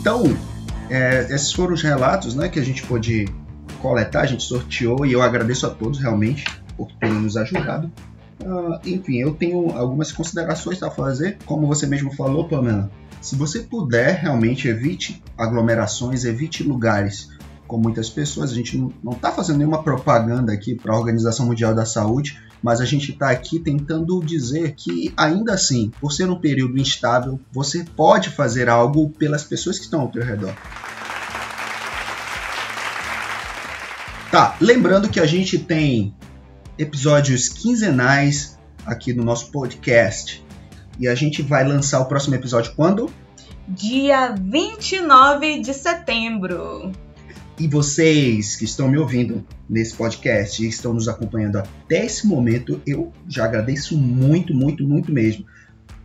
Então, 0.00 0.24
é, 0.88 1.26
esses 1.30 1.52
foram 1.52 1.74
os 1.74 1.82
relatos 1.82 2.34
né, 2.34 2.48
que 2.48 2.58
a 2.58 2.64
gente 2.64 2.82
pôde 2.84 3.28
coletar, 3.82 4.22
a 4.22 4.26
gente 4.26 4.42
sorteou 4.42 5.04
e 5.04 5.12
eu 5.12 5.22
agradeço 5.22 5.66
a 5.66 5.70
todos 5.70 5.98
realmente 5.98 6.44
por 6.76 6.90
terem 6.92 7.16
nos 7.16 7.36
ajudado. 7.36 7.92
Ah, 8.44 8.80
enfim, 8.84 9.18
eu 9.18 9.34
tenho 9.34 9.70
algumas 9.72 10.10
considerações 10.10 10.82
a 10.82 10.90
fazer. 10.90 11.36
Como 11.44 11.66
você 11.66 11.86
mesmo 11.86 12.10
falou, 12.14 12.48
Pamela, 12.48 12.90
se 13.20 13.36
você 13.36 13.60
puder, 13.60 14.20
realmente 14.20 14.68
evite 14.68 15.22
aglomerações, 15.36 16.24
evite 16.24 16.62
lugares 16.62 17.28
com 17.66 17.76
muitas 17.76 18.08
pessoas. 18.08 18.50
A 18.50 18.54
gente 18.54 18.78
não 18.78 19.12
está 19.12 19.30
fazendo 19.30 19.58
nenhuma 19.58 19.82
propaganda 19.82 20.50
aqui 20.50 20.74
para 20.74 20.94
a 20.94 20.98
Organização 20.98 21.44
Mundial 21.44 21.74
da 21.74 21.84
Saúde, 21.84 22.40
mas 22.62 22.80
a 22.80 22.84
gente 22.84 23.12
está 23.12 23.30
aqui 23.30 23.58
tentando 23.58 24.22
dizer 24.24 24.74
que, 24.76 25.12
ainda 25.16 25.54
assim, 25.54 25.90
por 26.00 26.12
ser 26.12 26.28
um 26.28 26.36
período 26.36 26.78
instável, 26.78 27.40
você 27.52 27.84
pode 27.96 28.30
fazer 28.30 28.68
algo 28.68 29.08
pelas 29.10 29.44
pessoas 29.44 29.78
que 29.78 29.84
estão 29.84 30.02
ao 30.02 30.08
teu 30.08 30.22
redor. 30.22 30.54
Tá, 34.30 34.56
lembrando 34.60 35.08
que 35.08 35.18
a 35.18 35.26
gente 35.26 35.58
tem 35.58 36.14
episódios 36.78 37.48
quinzenais 37.48 38.58
aqui 38.86 39.12
no 39.12 39.24
nosso 39.24 39.50
podcast. 39.50 40.44
E 40.98 41.08
a 41.08 41.14
gente 41.14 41.42
vai 41.42 41.66
lançar 41.66 42.00
o 42.00 42.06
próximo 42.06 42.34
episódio 42.34 42.72
quando? 42.76 43.10
Dia 43.66 44.34
29 44.38 45.60
de 45.60 45.72
setembro. 45.72 46.92
E 47.60 47.68
vocês 47.68 48.56
que 48.56 48.64
estão 48.64 48.88
me 48.88 48.96
ouvindo 48.96 49.44
nesse 49.68 49.94
podcast 49.94 50.64
e 50.64 50.66
estão 50.66 50.94
nos 50.94 51.08
acompanhando 51.08 51.56
até 51.56 52.06
esse 52.06 52.26
momento, 52.26 52.80
eu 52.86 53.12
já 53.28 53.44
agradeço 53.44 53.98
muito, 53.98 54.54
muito, 54.54 54.82
muito 54.82 55.12
mesmo. 55.12 55.44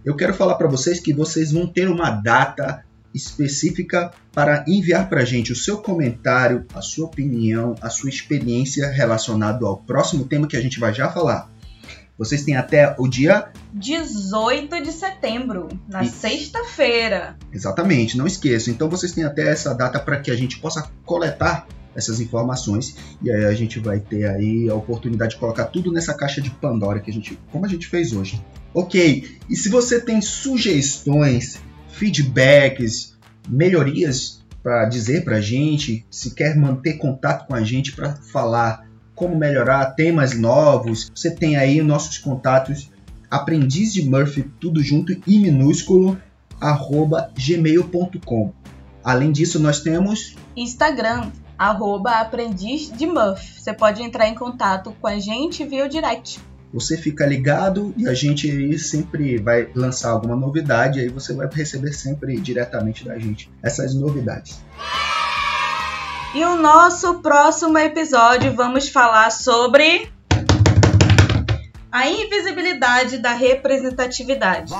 Eu 0.04 0.18
quero 0.18 0.34
falar 0.34 0.56
para 0.56 0.68
vocês 0.68 1.00
que 1.00 1.14
vocês 1.14 1.54
vão 1.54 1.66
ter 1.66 1.88
uma 1.88 2.12
data 2.12 2.84
específica 3.14 4.12
para 4.34 4.66
enviar 4.68 5.08
para 5.08 5.22
a 5.22 5.26
gente 5.26 5.54
o 5.54 5.56
seu 5.56 5.78
comentário, 5.78 6.66
a 6.74 6.82
sua 6.82 7.06
opinião, 7.06 7.74
a 7.82 7.90
sua 7.90 8.10
experiência 8.10 8.90
relacionado 8.90 9.66
ao 9.66 9.78
próximo 9.78 10.26
tema 10.26 10.50
que 10.50 10.58
a 10.58 10.62
gente 10.62 10.78
vai 10.78 10.94
já 10.94 11.10
falar. 11.10 11.50
Vocês 12.18 12.44
têm 12.44 12.56
até 12.56 12.96
o 12.98 13.08
dia 13.08 13.50
18 13.74 14.82
de 14.82 14.92
setembro, 14.92 15.68
na 15.88 16.04
Isso. 16.04 16.18
sexta-feira. 16.18 17.38
Exatamente, 17.52 18.18
não 18.18 18.26
esqueçam. 18.26 18.74
Então 18.74 18.90
vocês 18.90 19.12
têm 19.12 19.26
até 19.26 19.50
essa 19.50 19.74
data 19.74 20.00
para 20.00 20.20
que 20.20 20.32
a 20.32 20.36
gente 20.36 20.60
possa 20.60 20.90
coletar 21.06 21.68
essas 21.94 22.20
informações 22.20 22.96
e 23.22 23.32
aí 23.32 23.46
a 23.46 23.54
gente 23.54 23.80
vai 23.80 24.00
ter 24.00 24.26
aí 24.26 24.70
a 24.70 24.76
oportunidade 24.76 25.34
de 25.34 25.40
colocar 25.40 25.66
tudo 25.66 25.92
nessa 25.92 26.14
caixa 26.14 26.42
de 26.42 26.50
Pandora 26.50 27.00
que 27.00 27.10
a 27.10 27.14
gente, 27.14 27.40
como 27.52 27.66
a 27.66 27.70
gente 27.70 27.88
fez 27.88 28.14
hoje. 28.14 28.44
Ok, 28.74 29.40
e 29.50 29.56
se 29.56 29.70
você 29.70 30.02
tem 30.02 30.22
sugestões, 30.22 31.62
feedbacks, 31.90 33.16
melhorias 33.48 34.44
para 34.62 34.86
dizer 34.86 35.24
para 35.24 35.38
a 35.38 35.42
gente, 35.42 36.06
se 36.10 36.32
quer 36.32 36.58
manter 36.58 36.96
contato 36.96 37.48
com 37.48 37.56
a 37.56 37.64
gente 37.64 37.94
para 37.94 38.16
falar 38.16 38.86
como 39.16 39.36
melhorar 39.36 39.92
temas 39.92 40.38
novos, 40.38 41.10
você 41.16 41.32
tem 41.32 41.56
aí 41.56 41.82
nossos 41.82 42.18
contatos 42.18 42.92
aprendiz 43.30 43.94
de 43.94 44.08
Murphy, 44.08 44.44
tudo 44.60 44.82
junto 44.84 45.12
e 45.26 45.40
minúsculo, 45.40 46.18
arroba 46.60 47.32
gmail.com. 47.38 48.54
Além 49.04 49.32
disso, 49.32 49.60
nós 49.60 49.82
temos 49.82 50.36
Instagram, 50.56 51.32
arroba 51.58 52.12
aprendiz 52.12 52.92
de 52.92 53.06
Muff. 53.06 53.62
Você 53.62 53.74
pode 53.74 54.02
entrar 54.02 54.28
em 54.28 54.36
contato 54.36 54.96
com 55.00 55.08
a 55.08 55.20
gente 55.20 55.66
via 55.66 55.86
o 55.86 55.90
direct. 55.90 56.40
Você 56.74 56.98
fica 56.98 57.26
ligado 57.26 57.94
e 57.98 58.08
a 58.08 58.14
gente 58.14 58.50
aí 58.50 58.78
sempre 58.78 59.38
vai 59.38 59.70
lançar 59.74 60.10
alguma 60.10 60.36
novidade, 60.36 61.00
aí 61.00 61.08
você 61.08 61.34
vai 61.34 61.48
receber 61.50 61.94
sempre 61.94 62.38
diretamente 62.38 63.06
da 63.06 63.18
gente 63.18 63.50
essas 63.62 63.94
novidades. 63.94 64.60
E 66.36 66.44
o 66.44 66.58
nosso 66.58 67.22
próximo 67.22 67.78
episódio 67.78 68.54
vamos 68.54 68.90
falar 68.90 69.32
sobre 69.32 70.10
a 71.90 72.10
invisibilidade 72.10 73.20
da 73.20 73.32
representatividade. 73.32 74.74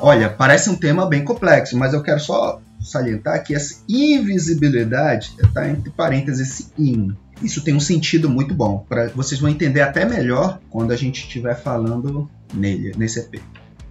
Olha, 0.00 0.28
parece 0.28 0.68
um 0.68 0.74
tema 0.74 1.06
bem 1.06 1.24
complexo, 1.24 1.78
mas 1.78 1.94
eu 1.94 2.02
quero 2.02 2.18
só 2.18 2.60
salientar 2.80 3.44
que 3.44 3.54
essa 3.54 3.84
invisibilidade 3.88 5.36
está 5.40 5.68
entre 5.68 5.88
parênteses 5.92 6.50
esse 6.50 6.72
in. 6.76 7.16
Isso 7.40 7.62
tem 7.62 7.76
um 7.76 7.80
sentido 7.80 8.28
muito 8.28 8.52
bom, 8.52 8.84
para 8.88 9.06
vocês 9.10 9.40
vão 9.40 9.48
entender 9.48 9.82
até 9.82 10.04
melhor 10.04 10.58
quando 10.68 10.90
a 10.90 10.96
gente 10.96 11.22
estiver 11.22 11.54
falando 11.54 12.28
nele, 12.52 12.92
nesse 12.96 13.20
EP. 13.20 13.40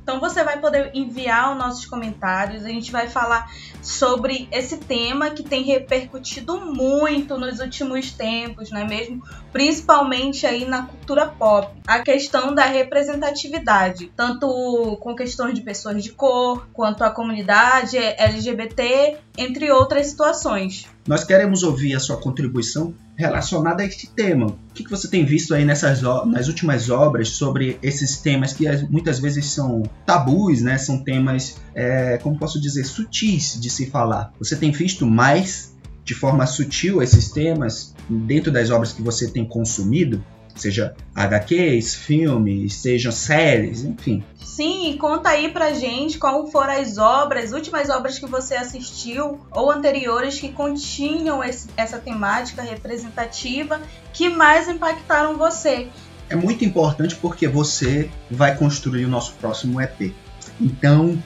Então 0.03 0.19
você 0.19 0.43
vai 0.43 0.59
poder 0.59 0.91
enviar 0.93 1.51
os 1.51 1.57
nossos 1.57 1.85
comentários, 1.85 2.65
a 2.65 2.69
gente 2.69 2.91
vai 2.91 3.07
falar 3.07 3.51
sobre 3.81 4.47
esse 4.51 4.77
tema 4.77 5.29
que 5.29 5.43
tem 5.43 5.63
repercutido 5.63 6.59
muito 6.59 7.37
nos 7.37 7.59
últimos 7.59 8.11
tempos, 8.11 8.71
não 8.71 8.81
é 8.81 8.85
mesmo? 8.85 9.23
Principalmente 9.51 10.45
aí 10.45 10.65
na 10.65 10.85
cultura 10.85 11.27
pop, 11.27 11.71
a 11.85 11.99
questão 11.99 12.53
da 12.53 12.65
representatividade, 12.65 14.11
tanto 14.15 14.97
com 15.01 15.15
questões 15.15 15.53
de 15.53 15.61
pessoas 15.61 16.03
de 16.03 16.11
cor, 16.11 16.67
quanto 16.73 17.03
a 17.03 17.11
comunidade 17.11 17.97
LGBT, 17.97 19.17
entre 19.37 19.71
outras 19.71 20.07
situações. 20.07 20.85
Nós 21.07 21.23
queremos 21.23 21.63
ouvir 21.63 21.95
a 21.95 21.99
sua 21.99 22.17
contribuição 22.17 22.93
relacionada 23.15 23.83
a 23.83 23.85
este 23.85 24.07
tema. 24.07 24.47
O 24.47 24.73
que 24.73 24.89
você 24.89 25.07
tem 25.07 25.25
visto 25.25 25.53
aí 25.53 25.65
nessas 25.65 26.01
nas 26.01 26.47
últimas 26.47 26.89
obras 26.89 27.29
sobre 27.29 27.77
esses 27.81 28.17
temas 28.17 28.53
que 28.53 28.65
muitas 28.89 29.19
vezes 29.19 29.45
são 29.45 29.83
tabus, 30.05 30.61
né? 30.61 30.77
São 30.77 31.03
temas, 31.03 31.57
é, 31.73 32.17
como 32.17 32.37
posso 32.37 32.59
dizer, 32.59 32.83
sutis 32.85 33.59
de 33.59 33.69
se 33.69 33.87
falar. 33.87 34.33
Você 34.39 34.55
tem 34.55 34.71
visto 34.71 35.05
mais 35.05 35.75
de 36.03 36.15
forma 36.15 36.45
sutil 36.47 37.01
esses 37.01 37.29
temas 37.31 37.95
dentro 38.09 38.51
das 38.51 38.69
obras 38.69 38.91
que 38.91 39.01
você 39.01 39.27
tem 39.27 39.45
consumido? 39.45 40.23
Seja 40.55 40.93
HQs, 41.15 41.95
filmes, 41.95 42.75
sejam 42.75 43.11
séries, 43.11 43.83
enfim. 43.83 44.23
Sim, 44.43 44.97
conta 44.99 45.29
aí 45.29 45.49
pra 45.49 45.73
gente 45.73 46.17
qual 46.17 46.45
foram 46.51 46.73
as 46.73 46.97
obras, 46.97 47.53
últimas 47.53 47.89
obras 47.89 48.19
que 48.19 48.25
você 48.25 48.55
assistiu 48.55 49.39
ou 49.51 49.71
anteriores 49.71 50.39
que 50.39 50.49
continham 50.49 51.43
esse, 51.43 51.69
essa 51.77 51.97
temática 51.97 52.61
representativa 52.61 53.81
que 54.13 54.29
mais 54.29 54.67
impactaram 54.67 55.37
você. 55.37 55.87
É 56.29 56.35
muito 56.35 56.63
importante 56.63 57.15
porque 57.15 57.47
você 57.47 58.09
vai 58.29 58.55
construir 58.55 59.05
o 59.05 59.09
nosso 59.09 59.33
próximo 59.33 59.81
EP. 59.81 60.13
Então, 60.59 61.21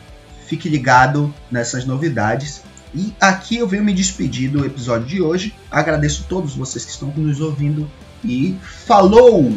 fique 0.47 0.69
ligado 0.69 1.34
nessas 1.51 1.86
novidades. 1.86 2.63
E 2.93 3.13
aqui 3.19 3.57
eu 3.57 3.67
venho 3.67 3.84
me 3.84 3.93
despedir 3.93 4.49
do 4.49 4.65
episódio 4.65 5.07
de 5.07 5.21
hoje. 5.21 5.53
Agradeço 5.69 6.23
a 6.23 6.30
todos 6.30 6.55
vocês 6.55 6.86
que 6.86 6.91
estão 6.91 7.09
nos 7.09 7.41
ouvindo 7.41 7.89
e 8.28 8.59
falou! 8.61 9.51